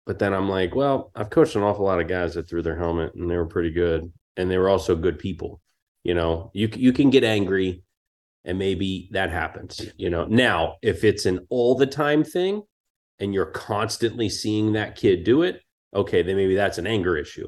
[0.05, 2.77] but then I'm like, well, I've coached an awful lot of guys that threw their
[2.77, 5.61] helmet and they were pretty good, and they were also good people.
[6.03, 7.83] You know, you you can get angry,
[8.43, 9.81] and maybe that happens.
[9.97, 12.61] You know, now if it's an all the time thing,
[13.19, 15.61] and you're constantly seeing that kid do it,
[15.93, 17.47] okay, then maybe that's an anger issue.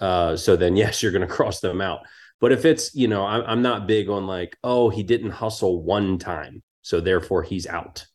[0.00, 2.00] Uh, so then, yes, you're going to cross them out.
[2.40, 5.82] But if it's, you know, I'm, I'm not big on like, oh, he didn't hustle
[5.82, 8.06] one time, so therefore he's out.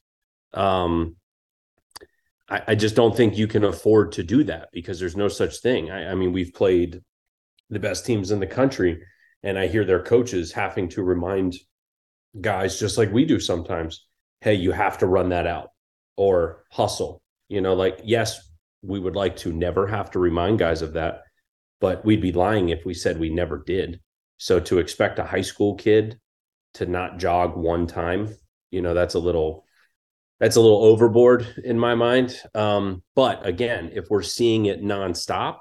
[0.54, 1.18] Um,
[2.50, 5.60] I, I just don't think you can afford to do that because there's no such
[5.60, 5.92] thing.
[5.92, 7.02] I, I mean, we've played
[7.70, 9.02] the best teams in the country,
[9.42, 11.56] and I hear their coaches having to remind
[12.40, 14.06] guys, just like we do sometimes,
[14.42, 15.70] hey, you have to run that out
[16.18, 17.22] or hustle.
[17.50, 18.50] You know, like, yes,
[18.82, 21.22] we would like to never have to remind guys of that,
[21.80, 24.00] but we'd be lying if we said we never did.
[24.38, 26.20] So to expect a high school kid
[26.76, 28.36] to not jog one time,
[28.72, 29.63] you know, that's a little
[30.40, 32.40] that's a little overboard in my mind.
[32.54, 35.60] Um, but again, if we're seeing it nonstop,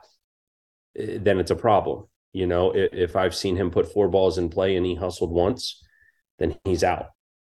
[0.99, 2.07] eh, then it's a problem.
[2.33, 5.31] You know, if, if I've seen him put four balls in play and he hustled
[5.31, 5.83] once,
[6.39, 7.07] then he's out.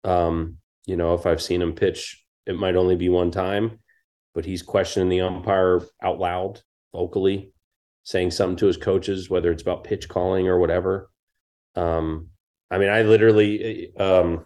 [0.02, 3.78] Um, you know, if I've seen him pitch it might only be one time,
[4.34, 6.60] but he's questioning the umpire out loud,
[6.92, 7.52] vocally,
[8.02, 11.10] saying something to his coaches, whether it's about pitch calling or whatever.
[11.74, 12.28] Um,
[12.70, 14.44] I mean, I literally, um,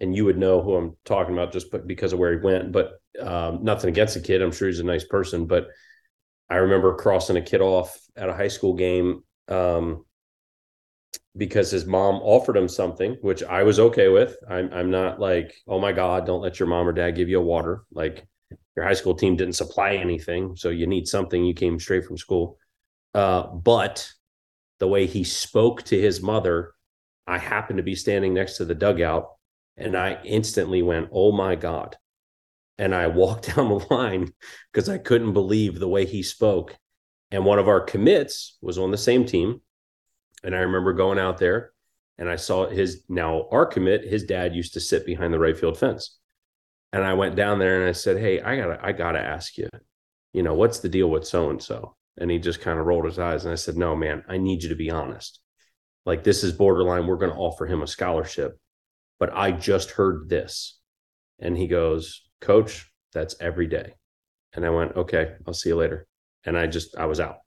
[0.00, 3.00] and you would know who I'm talking about just because of where he went, but
[3.20, 4.42] um, nothing against the kid.
[4.42, 5.68] I'm sure he's a nice person, but
[6.50, 9.22] I remember crossing a kid off at a high school game.
[9.48, 10.04] Um,
[11.36, 14.36] because his mom offered him something, which I was okay with.
[14.48, 17.40] I'm I'm not like, oh my God, don't let your mom or dad give you
[17.40, 17.84] a water.
[17.92, 18.26] Like
[18.76, 21.44] your high school team didn't supply anything, so you need something.
[21.44, 22.58] You came straight from school.
[23.14, 24.08] Uh, but
[24.80, 26.72] the way he spoke to his mother,
[27.26, 29.28] I happened to be standing next to the dugout,
[29.76, 31.96] and I instantly went, "Oh my God!"
[32.78, 34.32] And I walked down the line
[34.72, 36.76] because I couldn't believe the way he spoke.
[37.30, 39.60] And one of our commits was on the same team
[40.44, 41.72] and I remember going out there
[42.18, 45.58] and I saw his now our commit, his dad used to sit behind the right
[45.58, 46.18] field fence.
[46.92, 49.68] And I went down there and I said, Hey, I gotta, I gotta ask you,
[50.32, 51.96] you know, what's the deal with so and so?
[52.18, 54.62] And he just kind of rolled his eyes and I said, No, man, I need
[54.62, 55.40] you to be honest.
[56.06, 57.06] Like this is borderline.
[57.06, 58.58] We're gonna offer him a scholarship.
[59.18, 60.78] But I just heard this.
[61.38, 63.94] And he goes, Coach, that's every day.
[64.52, 66.06] And I went, Okay, I'll see you later.
[66.44, 67.38] And I just I was out.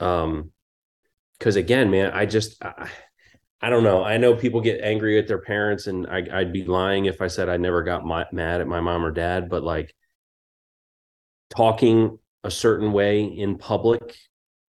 [0.00, 0.52] Um,
[1.38, 2.88] because again, man, I just I,
[3.60, 4.04] I, don't know.
[4.04, 7.26] I know people get angry at their parents, and I, would be lying if I
[7.26, 9.48] said I never got my, mad at my mom or dad.
[9.48, 9.92] But like
[11.50, 14.16] talking a certain way in public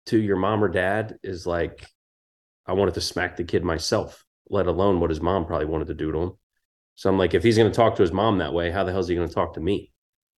[0.07, 1.85] to your mom or dad is like,
[2.67, 5.93] I wanted to smack the kid myself, let alone what his mom probably wanted to
[5.93, 6.31] do to him.
[6.95, 8.91] So I'm like, if he's going to talk to his mom that way, how the
[8.91, 9.91] hell is he going to talk to me?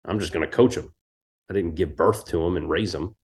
[0.04, 0.92] I'm just going to coach him.
[1.48, 3.16] I didn't give birth to him and raise him.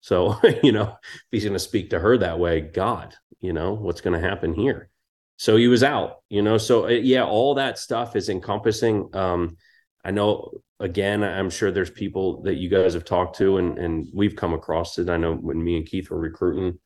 [0.00, 3.74] So, you know, if he's going to speak to her that way, God, you know,
[3.74, 4.90] what's going to happen here?
[5.36, 6.58] So he was out, you know.
[6.58, 9.08] So, uh, yeah, all that stuff is encompassing.
[9.14, 9.56] Um,
[10.04, 14.08] I know, again, I'm sure there's people that you guys have talked to and, and
[14.12, 15.08] we've come across it.
[15.08, 16.78] I know when me and Keith were recruiting,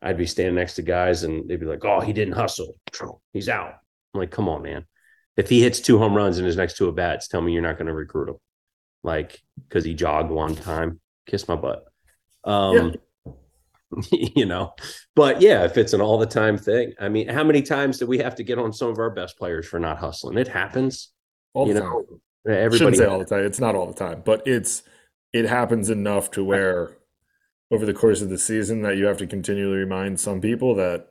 [0.00, 2.78] I'd be standing next to guys and they'd be like, oh, he didn't hustle.
[3.32, 3.74] He's out.
[4.14, 4.84] I'm like, come on, man.
[5.36, 7.62] If he hits two home runs in his next two at bats, tell me you're
[7.62, 8.36] not going to recruit him.
[9.02, 11.84] Like, because he jogged one time, kiss my butt.
[12.44, 12.94] Um,
[13.24, 13.32] yeah.
[14.12, 14.74] you know,
[15.16, 18.06] but yeah, if it's an all the time thing, I mean, how many times do
[18.06, 20.36] we have to get on some of our best players for not hustling?
[20.36, 21.10] It happens.
[21.54, 22.04] All you know,
[22.46, 22.54] time.
[22.54, 23.44] everybody say all the time.
[23.44, 24.82] It's not all the time, but it's
[25.32, 26.97] it happens enough to where
[27.70, 31.08] over the course of the season that you have to continually remind some people that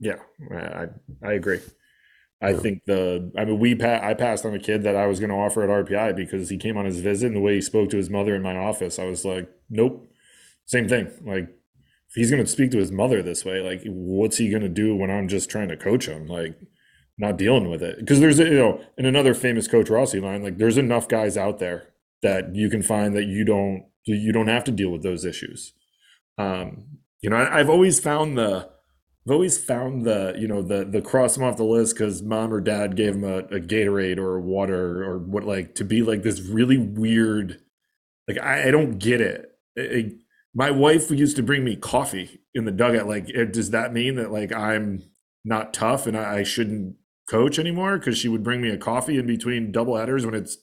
[0.00, 0.16] yeah,
[0.50, 0.86] I
[1.22, 1.60] I agree.
[2.42, 5.20] I think the I mean we pa- I passed on a kid that I was
[5.20, 7.60] going to offer at RPI because he came on his visit and the way he
[7.60, 10.08] spoke to his mother in my office, I was like, nope,
[10.66, 11.10] same thing.
[11.24, 14.62] Like if he's going to speak to his mother this way, like what's he going
[14.62, 16.26] to do when I'm just trying to coach him?
[16.26, 16.58] Like
[17.18, 20.58] not dealing with it because there's you know in another famous coach Rossi line, like
[20.58, 21.88] there's enough guys out there
[22.22, 25.72] that you can find that you don't you don't have to deal with those issues.
[26.38, 28.70] Um, you know, I, I've always found the
[29.26, 32.52] I've always found the you know the the cross them off the list because mom
[32.52, 36.22] or dad gave them a, a Gatorade or water or what like to be like
[36.22, 37.60] this really weird
[38.28, 39.52] like I, I don't get it.
[39.76, 40.14] it.
[40.54, 43.06] My wife used to bring me coffee in the dugout.
[43.08, 45.02] Like, it, does that mean that like I'm
[45.44, 46.96] not tough and I, I shouldn't
[47.28, 47.98] coach anymore?
[47.98, 50.58] Because she would bring me a coffee in between double headers when it's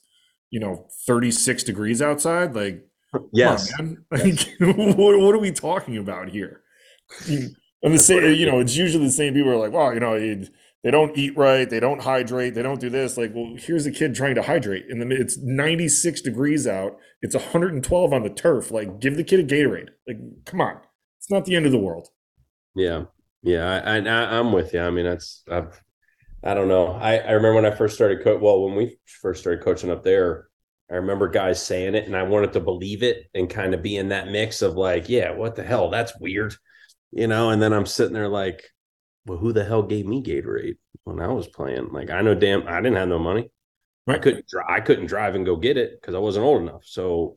[0.50, 2.54] you know 36 degrees outside.
[2.54, 2.86] Like,
[3.32, 6.62] yes, on, like, what, what are we talking about here?
[7.82, 10.14] And the same, you know, it's usually the same people are like, well, you know,
[10.84, 13.16] they don't eat right, they don't hydrate, they don't do this.
[13.16, 17.34] Like, well, here's a kid trying to hydrate, and then it's 96 degrees out, it's
[17.34, 18.70] 112 on the turf.
[18.70, 19.88] Like, give the kid a Gatorade.
[20.06, 20.78] Like, come on,
[21.18, 22.08] it's not the end of the world.
[22.74, 23.04] Yeah,
[23.42, 24.80] yeah, I, I I'm with you.
[24.80, 25.80] I mean, that's I've,
[26.44, 26.88] I don't know.
[26.88, 30.04] I I remember when I first started co- well, when we first started coaching up
[30.04, 30.49] there.
[30.90, 33.96] I remember guys saying it, and I wanted to believe it and kind of be
[33.96, 35.90] in that mix of like, yeah, what the hell?
[35.90, 36.54] That's weird
[37.12, 38.64] you know, and then I'm sitting there like,
[39.26, 41.92] well, who the hell gave me Gatorade when I was playing?
[41.92, 43.50] Like, I know damn, I didn't have no money.
[44.06, 44.66] I couldn't, drive.
[44.68, 46.82] I couldn't drive and go get it because I wasn't old enough.
[46.84, 47.36] So,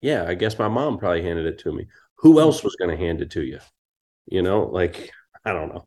[0.00, 1.86] yeah, I guess my mom probably handed it to me.
[2.18, 2.38] Who hmm.
[2.38, 3.58] else was going to hand it to you?
[4.26, 5.10] You know, like
[5.44, 5.86] I don't know.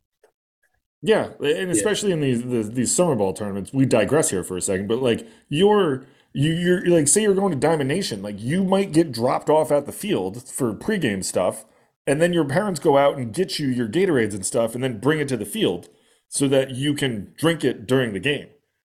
[1.01, 2.15] Yeah, and especially yeah.
[2.15, 5.28] in these, these these summer ball tournaments, we digress here for a second, but like
[5.49, 6.05] you're
[6.38, 9.72] you you're like say you're going to Diamond Nation, like you might get dropped off
[9.72, 11.66] at the field for pregame stuff
[12.08, 15.00] and then your parents go out and get you your Gatorades and stuff, and then
[15.00, 15.90] bring it to the field
[16.30, 18.48] so that you can drink it during the game.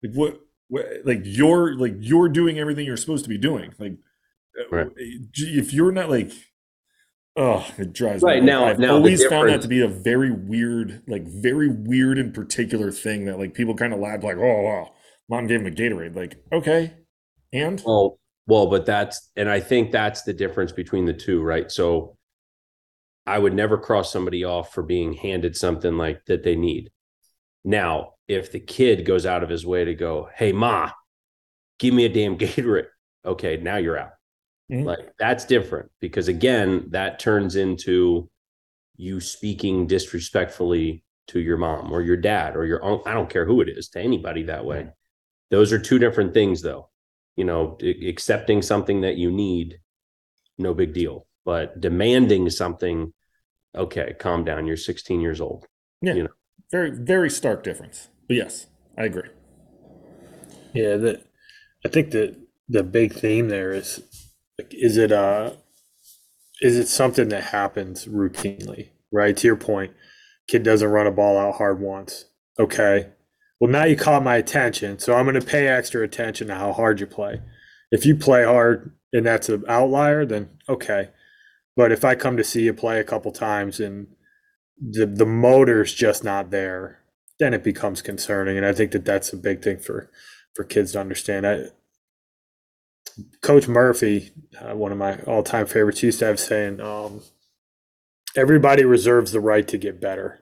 [0.03, 3.73] Like what, what like you're like you're doing everything you're supposed to be doing.
[3.79, 3.93] Like
[4.59, 4.87] uh, right.
[4.97, 6.31] if you're not like
[7.35, 8.45] Oh, it drives right me.
[8.45, 8.65] now.
[8.65, 12.91] I've now always found that to be a very weird, like very weird and particular
[12.91, 14.91] thing that like people kind of laugh like, oh wow,
[15.27, 16.15] mom gave him a Gatorade.
[16.15, 16.93] Like, okay,
[17.53, 21.71] and well, well, but that's and I think that's the difference between the two, right?
[21.71, 22.17] So
[23.25, 26.91] I would never cross somebody off for being handed something like that they need.
[27.63, 30.91] Now, if the kid goes out of his way to go, hey, Ma,
[31.79, 32.87] give me a damn Gatorade.
[33.25, 34.11] Okay, now you're out.
[34.71, 34.85] Mm-hmm.
[34.85, 38.29] Like that's different because again, that turns into
[38.95, 43.03] you speaking disrespectfully to your mom or your dad or your uncle.
[43.05, 44.89] I don't care who it is to anybody that way.
[45.49, 46.89] Those are two different things, though.
[47.35, 49.79] You know, accepting something that you need,
[50.57, 51.25] no big deal.
[51.45, 53.13] But demanding something
[53.75, 55.65] okay calm down you're 16 years old.
[56.01, 56.13] Yeah.
[56.13, 56.29] You know?
[56.71, 58.09] Very very stark difference.
[58.27, 58.67] But yes
[58.97, 59.29] i agree.
[60.73, 61.25] Yeah that
[61.85, 62.35] i think that
[62.69, 64.01] the big theme there is
[64.71, 65.51] is it uh
[66.61, 69.35] is it something that happens routinely right?
[69.37, 69.91] To your point
[70.47, 72.25] kid doesn't run a ball out hard once.
[72.59, 73.09] Okay
[73.63, 76.73] well now you caught my attention so i'm going to pay extra attention to how
[76.73, 77.41] hard you play
[77.91, 81.09] if you play hard and that's an outlier then okay
[81.75, 84.07] but if I come to see you play a couple times and
[84.79, 86.99] the the motor's just not there,
[87.39, 88.57] then it becomes concerning.
[88.57, 90.11] And I think that that's a big thing for
[90.55, 91.47] for kids to understand.
[91.47, 91.65] I,
[93.41, 97.21] Coach Murphy, uh, one of my all time favorites, used to have saying, um,
[98.35, 100.41] "Everybody reserves the right to get better,"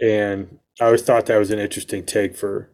[0.00, 2.70] and I always thought that was an interesting take for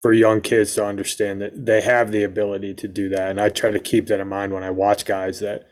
[0.00, 3.30] for young kids to understand that they have the ability to do that.
[3.30, 5.66] And I try to keep that in mind when I watch guys that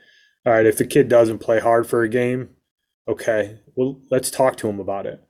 [0.47, 2.51] all right, if the kid doesn't play hard for a game,
[3.09, 5.21] okay, well, let's talk to him about it.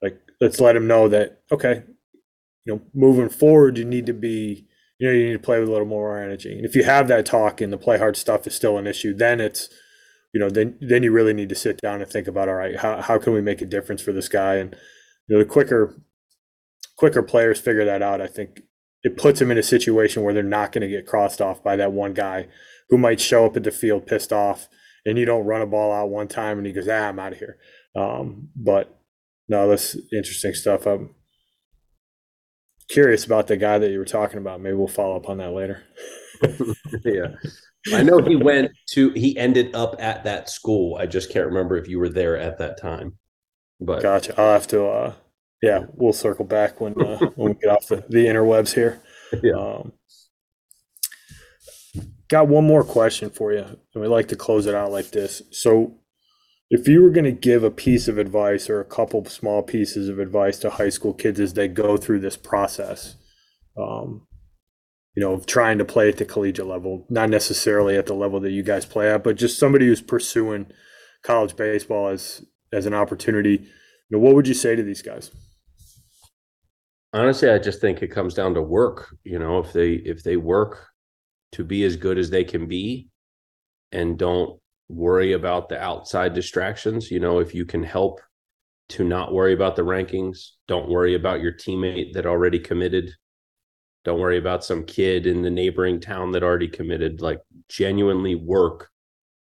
[0.00, 1.82] Like, let's let him know that, okay,
[2.64, 4.66] you know, moving forward, you need to be,
[4.98, 6.56] you know, you need to play with a little more energy.
[6.56, 9.12] And if you have that talk and the play hard stuff is still an issue,
[9.14, 9.68] then it's,
[10.36, 12.76] you know, then then you really need to sit down and think about, all right,
[12.76, 14.56] how how can we make a difference for this guy?
[14.56, 14.76] And
[15.26, 15.98] you know, the quicker
[16.98, 18.60] quicker players figure that out, I think
[19.02, 21.74] it puts them in a situation where they're not going to get crossed off by
[21.76, 22.48] that one guy
[22.90, 24.68] who might show up at the field pissed off
[25.06, 27.32] and you don't run a ball out one time and he goes, ah, I'm out
[27.32, 27.56] of here.
[27.94, 29.00] Um, but
[29.48, 30.84] no, that's interesting stuff.
[30.84, 31.14] I'm
[32.90, 34.60] curious about the guy that you were talking about.
[34.60, 35.82] Maybe we'll follow up on that later.
[37.06, 37.28] yeah.
[37.92, 40.96] I know he went to he ended up at that school.
[40.96, 43.18] I just can't remember if you were there at that time.
[43.80, 44.34] But gotcha.
[44.40, 45.12] I'll have to uh
[45.62, 49.00] yeah, we'll circle back when uh, when we get off the, the interwebs here.
[49.42, 49.54] Yeah.
[49.54, 49.92] Um,
[52.28, 55.42] got one more question for you, and we like to close it out like this.
[55.50, 55.98] So,
[56.70, 60.08] if you were going to give a piece of advice or a couple small pieces
[60.08, 63.16] of advice to high school kids as they go through this process,
[63.76, 64.25] um,
[65.16, 68.52] you know, trying to play at the collegiate level, not necessarily at the level that
[68.52, 70.66] you guys play at, but just somebody who's pursuing
[71.22, 75.30] college baseball as as an opportunity, you know, what would you say to these guys?
[77.16, 80.36] honestly i just think it comes down to work you know if they if they
[80.36, 80.88] work
[81.52, 83.08] to be as good as they can be
[83.92, 88.20] and don't worry about the outside distractions you know if you can help
[88.88, 93.10] to not worry about the rankings don't worry about your teammate that already committed
[94.06, 98.88] don't worry about some kid in the neighboring town that already committed like genuinely work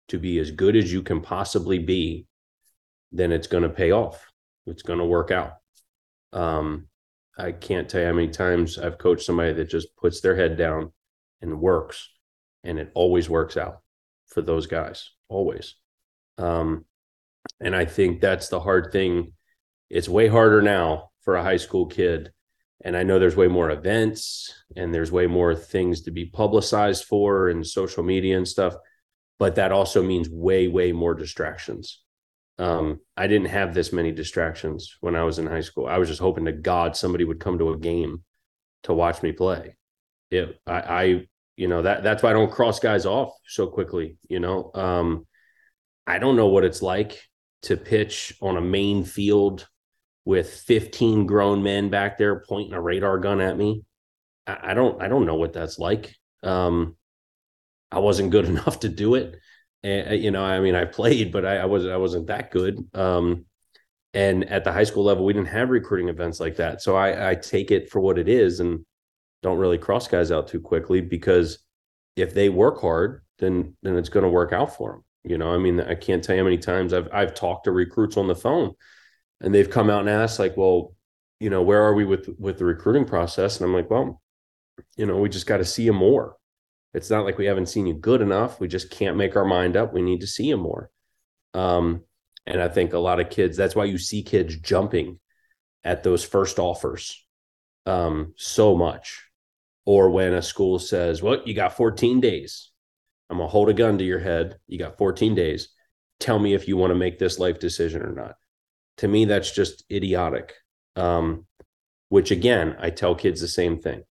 [0.09, 2.27] to be as good as you can possibly be
[3.13, 4.27] then it's going to pay off
[4.67, 5.55] it's going to work out
[6.33, 6.87] um
[7.37, 10.57] I can't tell you how many times I've coached somebody that just puts their head
[10.57, 10.93] down
[11.41, 12.09] and works,
[12.63, 13.81] and it always works out
[14.27, 15.75] for those guys, always.
[16.39, 16.85] Um,
[17.61, 19.33] and I think that's the hard thing.
[19.91, 22.33] It's way harder now for a high school kid.
[22.85, 27.05] And I know there's way more events and there's way more things to be publicized
[27.05, 28.75] for and social media and stuff.
[29.39, 32.05] But that also means way, way more distractions
[32.59, 35.87] um, I didn't have this many distractions when I was in high school.
[35.87, 38.23] I was just hoping to God somebody would come to a game
[38.85, 39.77] to watch me play.
[40.31, 41.27] It, I, I,
[41.57, 44.19] you know, that that's why I don't cross guys off so quickly.
[44.29, 45.27] You know, um,
[46.07, 47.21] I don't know what it's like
[47.63, 49.67] to pitch on a main field
[50.25, 53.85] with 15 grown men back there pointing a radar gun at me.
[54.47, 56.15] I, don't, I don't know what that's like.
[56.43, 56.97] Um,
[57.91, 59.37] I wasn't good enough to do it
[59.85, 62.79] and you know, I mean, I played, but I, I wasn't I wasn't that good.
[62.95, 63.45] Um,
[64.15, 66.81] and at the high school level, we didn't have recruiting events like that.
[66.81, 68.85] So I, I take it for what it is and
[69.43, 71.59] don't really cross guys out too quickly because
[72.17, 75.05] if they work hard, then then it's going to work out for them.
[75.25, 77.73] You know, I mean, I can't tell you how many times I've I've talked to
[77.73, 78.73] recruits on the phone,
[79.45, 80.95] and they've come out and asked like, well,
[81.39, 83.61] you know, where are we with with the recruiting process?
[83.61, 84.23] And I'm like, well,
[84.97, 86.37] you know, we just got to see you more.
[86.95, 88.59] It's not like we haven't seen you good enough.
[88.59, 89.93] We just can't make our mind up.
[89.93, 90.91] We need to see you more.
[91.53, 92.05] Um,
[92.47, 95.21] and I think a lot of kids, that's why you see kids jumping
[95.83, 97.23] at those first offers
[97.85, 99.25] um, so much.
[99.85, 102.71] Or when a school says, well, you got 14 days.
[103.29, 104.57] I'm to hold a gun to your head.
[104.69, 105.69] You got 14 days.
[106.21, 108.37] Tell me if you want to make this life decision or not.
[108.99, 110.55] To me, that's just idiotic.
[110.97, 111.47] Um,
[112.09, 114.05] which again, I tell kids the same thing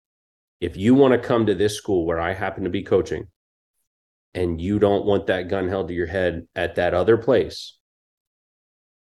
[0.63, 3.27] if you want to come to this school where I happen to be coaching
[4.33, 7.77] and you don't want that gun held to your head at that other place,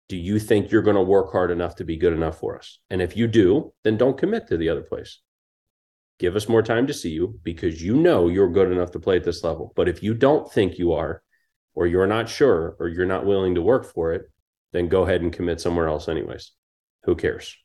[0.09, 2.79] do you think you're going to work hard enough to be good enough for us?
[2.89, 5.19] And if you do, then don't commit to the other place.
[6.17, 9.17] Give us more time to see you because you know you're good enough to play
[9.17, 9.71] at this level.
[9.75, 11.21] But if you don't think you are,
[11.75, 14.30] or you're not sure, or you're not willing to work for it,
[14.73, 16.51] then go ahead and commit somewhere else, anyways.
[17.03, 17.55] Who cares?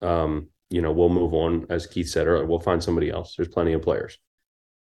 [0.00, 1.66] Um, you know, we'll move on.
[1.70, 3.34] As Keith said earlier, we'll find somebody else.
[3.36, 4.18] There's plenty of players.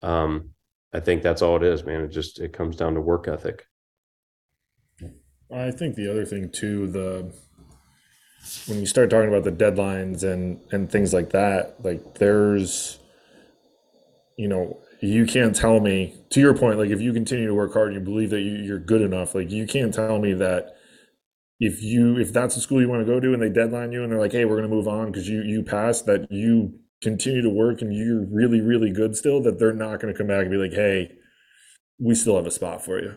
[0.03, 0.51] Um,
[0.93, 2.03] I think that's all it is, man.
[2.03, 3.65] It just it comes down to work ethic.
[5.53, 7.33] I think the other thing too, the
[8.67, 12.99] when you start talking about the deadlines and and things like that, like there's
[14.37, 17.75] you know, you can't tell me to your point, like if you continue to work
[17.75, 20.77] hard and you believe that you, you're good enough, like you can't tell me that
[21.61, 24.03] if you if that's the school you want to go to and they deadline you
[24.03, 26.75] and they're like hey we're going to move on because you you passed that you
[27.03, 30.27] continue to work and you're really really good still that they're not going to come
[30.27, 31.11] back and be like hey
[32.01, 33.17] we still have a spot for you.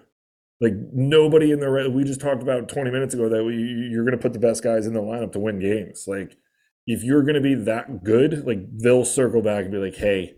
[0.61, 4.17] Like nobody in the we just talked about 20 minutes ago that we, you're going
[4.17, 6.05] to put the best guys in the lineup to win games.
[6.07, 6.37] Like
[6.85, 10.35] if you're going to be that good like they'll circle back and be like hey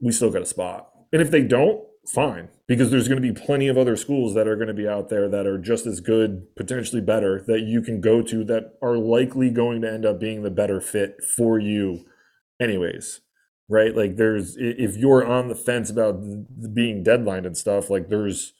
[0.00, 0.90] we still got a spot.
[1.12, 4.46] And if they don't fine because there's going to be plenty of other schools that
[4.46, 7.80] are going to be out there that are just as good potentially better that you
[7.80, 11.58] can go to that are likely going to end up being the better fit for
[11.58, 12.04] you
[12.60, 13.20] anyways
[13.68, 13.96] right?
[13.96, 16.20] Like there's if you're on the fence about
[16.74, 18.52] being deadline and stuff like there's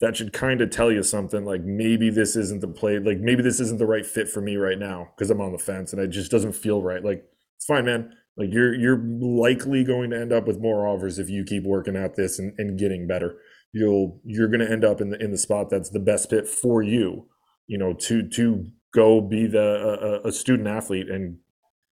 [0.00, 3.42] that should kind of tell you something like maybe this isn't the play like maybe
[3.42, 6.02] this isn't the right fit for me right now because i'm on the fence and
[6.02, 7.24] it just doesn't feel right like
[7.54, 11.28] it's fine man like you're you're likely going to end up with more offers if
[11.28, 13.36] you keep working at this and, and getting better.
[13.72, 16.48] You'll you're going to end up in the in the spot that's the best fit
[16.48, 17.26] for you.
[17.66, 21.38] You know, to to go be the a, a student athlete and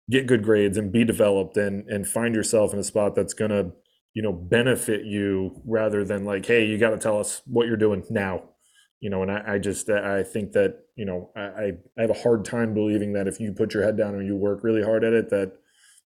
[0.10, 3.52] get good grades and be developed and and find yourself in a spot that's going
[3.52, 3.72] to
[4.14, 7.78] you know benefit you rather than like hey you got to tell us what you're
[7.78, 8.42] doing now
[9.00, 12.22] you know and I, I just i think that you know I, I have a
[12.22, 15.04] hard time believing that if you put your head down and you work really hard
[15.04, 15.54] at it that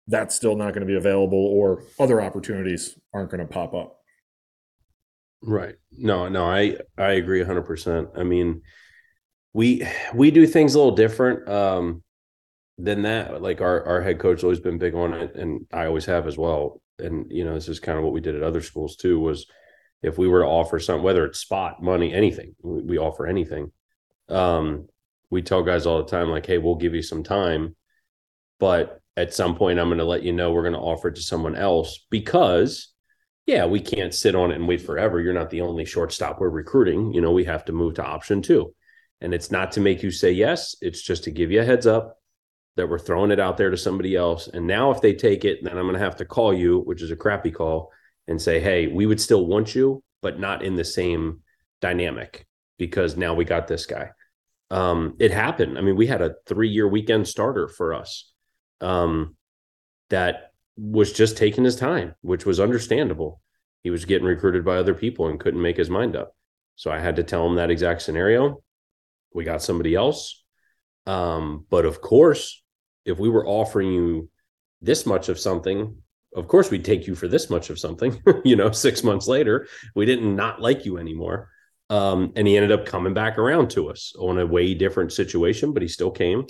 [0.07, 3.99] that's still not going to be available or other opportunities aren't going to pop up.
[5.41, 5.75] Right.
[5.91, 8.17] No, no, I I agree 100%.
[8.17, 8.61] I mean,
[9.53, 12.03] we we do things a little different um
[12.77, 13.41] than that.
[13.41, 16.37] Like our our head coach always been big on it and I always have as
[16.37, 16.81] well.
[16.99, 19.45] And you know, this is kind of what we did at other schools too was
[20.01, 23.71] if we were to offer something whether it's spot, money, anything, we, we offer anything.
[24.29, 24.87] Um
[25.29, 27.75] we tell guys all the time like, "Hey, we'll give you some time,
[28.59, 31.15] but at some point I'm going to let you know we're going to offer it
[31.15, 32.93] to someone else because
[33.47, 35.19] yeah, we can't sit on it and wait forever.
[35.19, 37.13] You're not the only shortstop we're recruiting.
[37.13, 38.73] You know, we have to move to option two.
[39.21, 41.87] And it's not to make you say yes, it's just to give you a heads
[41.87, 42.19] up
[42.75, 44.47] that we're throwing it out there to somebody else.
[44.47, 47.01] And now if they take it, then I'm going to have to call you, which
[47.01, 47.91] is a crappy call,
[48.27, 51.41] and say, "Hey, we would still want you, but not in the same
[51.81, 52.45] dynamic
[52.77, 54.11] because now we got this guy."
[54.69, 55.77] Um, it happened.
[55.77, 58.31] I mean, we had a 3-year weekend starter for us
[58.81, 59.35] um,
[60.09, 63.41] that was just taking his time, which was understandable.
[63.83, 66.35] He was getting recruited by other people and couldn't make his mind up.
[66.75, 68.61] So I had to tell him that exact scenario.
[69.33, 70.43] We got somebody else.
[71.05, 72.63] Um, but of course,
[73.05, 74.29] if we were offering you
[74.81, 75.95] this much of something,
[76.35, 78.21] of course we'd take you for this much of something.
[78.45, 81.49] you know, six months later, we didn't not like you anymore.
[81.89, 85.71] Um, and he ended up coming back around to us on a way different situation,
[85.71, 86.45] but he still came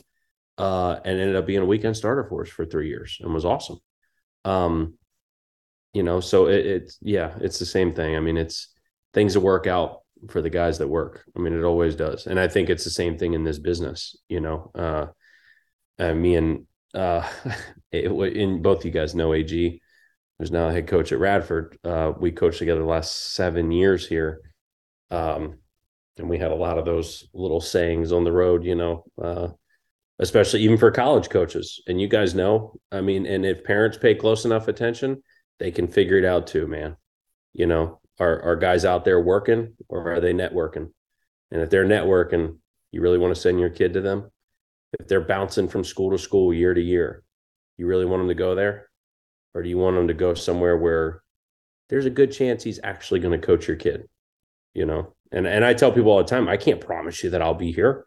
[0.57, 3.45] uh, and ended up being a weekend starter for us for three years and was
[3.45, 3.77] awesome.
[4.45, 4.95] Um,
[5.93, 8.15] you know, so it, it's yeah, it's the same thing.
[8.15, 8.73] I mean, it's
[9.13, 11.23] things that work out for the guys that work.
[11.35, 14.15] I mean, it always does, and I think it's the same thing in this business.
[14.29, 15.07] You know, uh,
[15.99, 17.27] uh me and uh,
[17.91, 19.81] it, in both you guys know AG,
[20.38, 21.77] who's now a head coach at Radford.
[21.84, 24.41] Uh, we coached together the last seven years here.
[25.09, 25.59] Um,
[26.17, 29.49] and we had a lot of those little sayings on the road, you know, uh,
[30.19, 31.81] especially even for college coaches.
[31.88, 35.22] And you guys know, I mean, and if parents pay close enough attention,
[35.60, 36.95] they can figure it out too, man.
[37.53, 40.91] You know, are are guys out there working or are they networking?
[41.52, 42.57] And if they're networking,
[42.91, 44.31] you really want to send your kid to them.
[44.99, 47.23] If they're bouncing from school to school year to year,
[47.77, 48.89] you really want them to go there?
[49.53, 51.22] Or do you want them to go somewhere where
[51.89, 54.07] there's a good chance he's actually going to coach your kid?
[54.73, 57.41] You know, and and I tell people all the time, I can't promise you that
[57.41, 58.06] I'll be here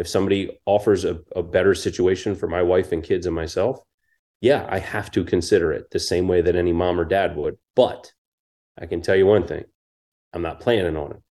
[0.00, 3.78] if somebody offers a, a better situation for my wife and kids and myself,
[4.40, 7.58] yeah, I have to consider it the same way that any mom or dad would.
[7.76, 8.10] But
[8.80, 9.64] I can tell you one thing
[10.32, 11.22] I'm not planning on it.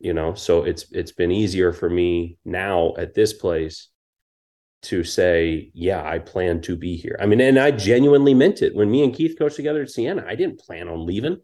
[0.00, 3.88] You know, so it's it's been easier for me now at this place
[4.82, 7.16] to say, yeah, I plan to be here.
[7.18, 8.74] I mean, and I genuinely meant it.
[8.74, 11.38] When me and Keith coached together at Siena, I didn't plan on leaving.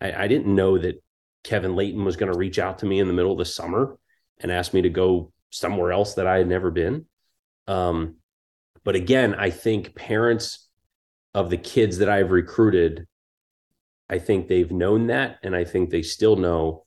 [0.00, 1.00] I, I didn't know that
[1.44, 3.96] Kevin Leighton was going to reach out to me in the middle of the summer
[4.40, 7.06] and ask me to go somewhere else that I had never been.
[7.68, 8.16] Um,
[8.84, 10.68] but again, I think parents
[11.34, 13.06] of the kids that I've recruited,
[14.08, 15.38] I think they've known that.
[15.42, 16.84] And I think they still know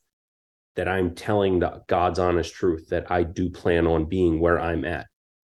[0.75, 4.83] that I'm telling the God's honest truth that I do plan on being where I'm
[4.83, 5.07] at.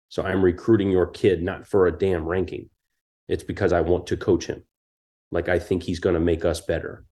[0.07, 2.69] So I'm recruiting your kid not for a damn ranking.
[3.27, 4.63] It's because I want to coach him.
[5.31, 7.05] Like I think he's going to make us better.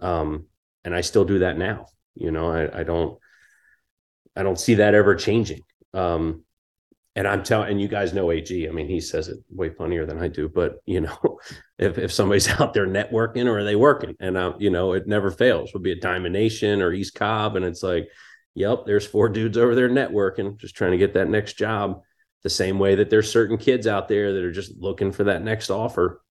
[0.00, 0.46] Um,
[0.84, 1.86] and I still do that now.
[2.14, 3.18] You know, I, I don't
[4.36, 5.60] I don't see that ever changing.
[5.94, 6.44] Um,
[7.14, 8.66] and I'm telling, and you guys know AG.
[8.66, 10.48] I mean, he says it way funnier than I do.
[10.48, 11.38] But you know,
[11.78, 14.14] if if somebody's out there networking, or are they working?
[14.20, 15.72] And uh, you know, it never fails.
[15.74, 18.08] Would be a Diamond Nation or East Cobb, and it's like,
[18.54, 22.00] yep, there's four dudes over there networking, just trying to get that next job.
[22.42, 25.44] The same way that there's certain kids out there that are just looking for that
[25.44, 26.22] next offer,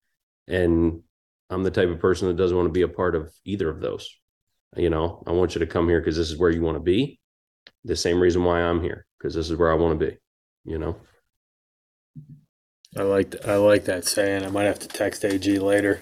[0.48, 1.02] and
[1.50, 3.80] I'm the type of person that doesn't want to be a part of either of
[3.80, 4.10] those.
[4.76, 6.84] You know, I want you to come here because this is where you want to
[6.84, 7.21] be
[7.84, 10.18] the same reason why I'm here because this is where I want to be.
[10.66, 10.96] You know.
[12.98, 14.44] I like I like that saying.
[14.44, 16.02] I might have to text AG later,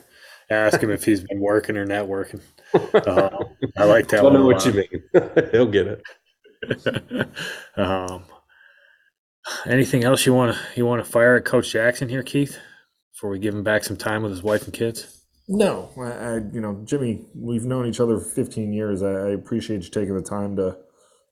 [0.50, 2.42] ask him if he's been working or not working.
[2.74, 3.30] Uh,
[3.78, 4.34] I like that I one.
[4.34, 5.04] know what you mean.
[5.52, 7.30] He'll get it.
[7.78, 8.26] um,
[9.66, 12.58] anything else you want to you want to fire at Coach Jackson here, Keith,
[13.14, 15.26] before we give him back some time with his wife and kids?
[15.48, 19.02] No, I, I you know, Jimmy, we've known each other for 15 years.
[19.04, 20.78] I, I appreciate you taking the time to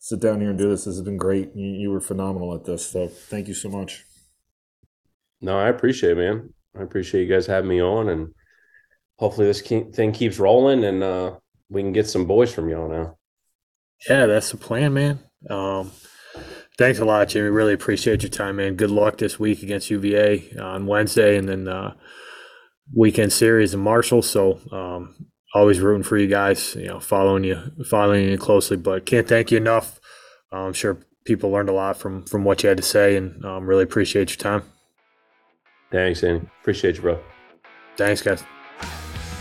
[0.08, 0.86] sit down here and do this.
[0.86, 1.52] This has been great.
[1.54, 2.88] You, you were phenomenal at this.
[2.88, 4.06] So thank you so much.
[5.42, 6.54] No, I appreciate it, man.
[6.80, 8.30] I appreciate you guys having me on, and
[9.18, 11.36] hopefully this ke- thing keeps rolling, and uh,
[11.70, 13.18] we can get some boys from y'all now.
[14.10, 15.20] Yeah, that's the plan, man.
[15.50, 15.92] Um,
[16.78, 17.50] thanks a lot, Jimmy.
[17.50, 18.76] Really appreciate your time, man.
[18.76, 21.96] Good luck this week against UVA on Wednesday, and then uh,
[22.96, 24.22] weekend series in Marshall.
[24.22, 26.76] So um, always rooting for you guys.
[26.76, 28.78] You know, following you, following you closely.
[28.78, 29.97] But can't thank you enough.
[30.52, 33.68] I'm sure people learned a lot from from what you had to say, and um,
[33.68, 34.64] really appreciate your time.
[35.92, 36.48] Thanks, Andy.
[36.62, 37.20] Appreciate you, bro.
[37.96, 38.44] Thanks, guys.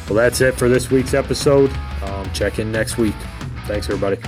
[0.08, 1.70] Well, that's it for this week's episode.
[2.02, 3.14] Um, check in next week.
[3.66, 4.18] Thanks, everybody.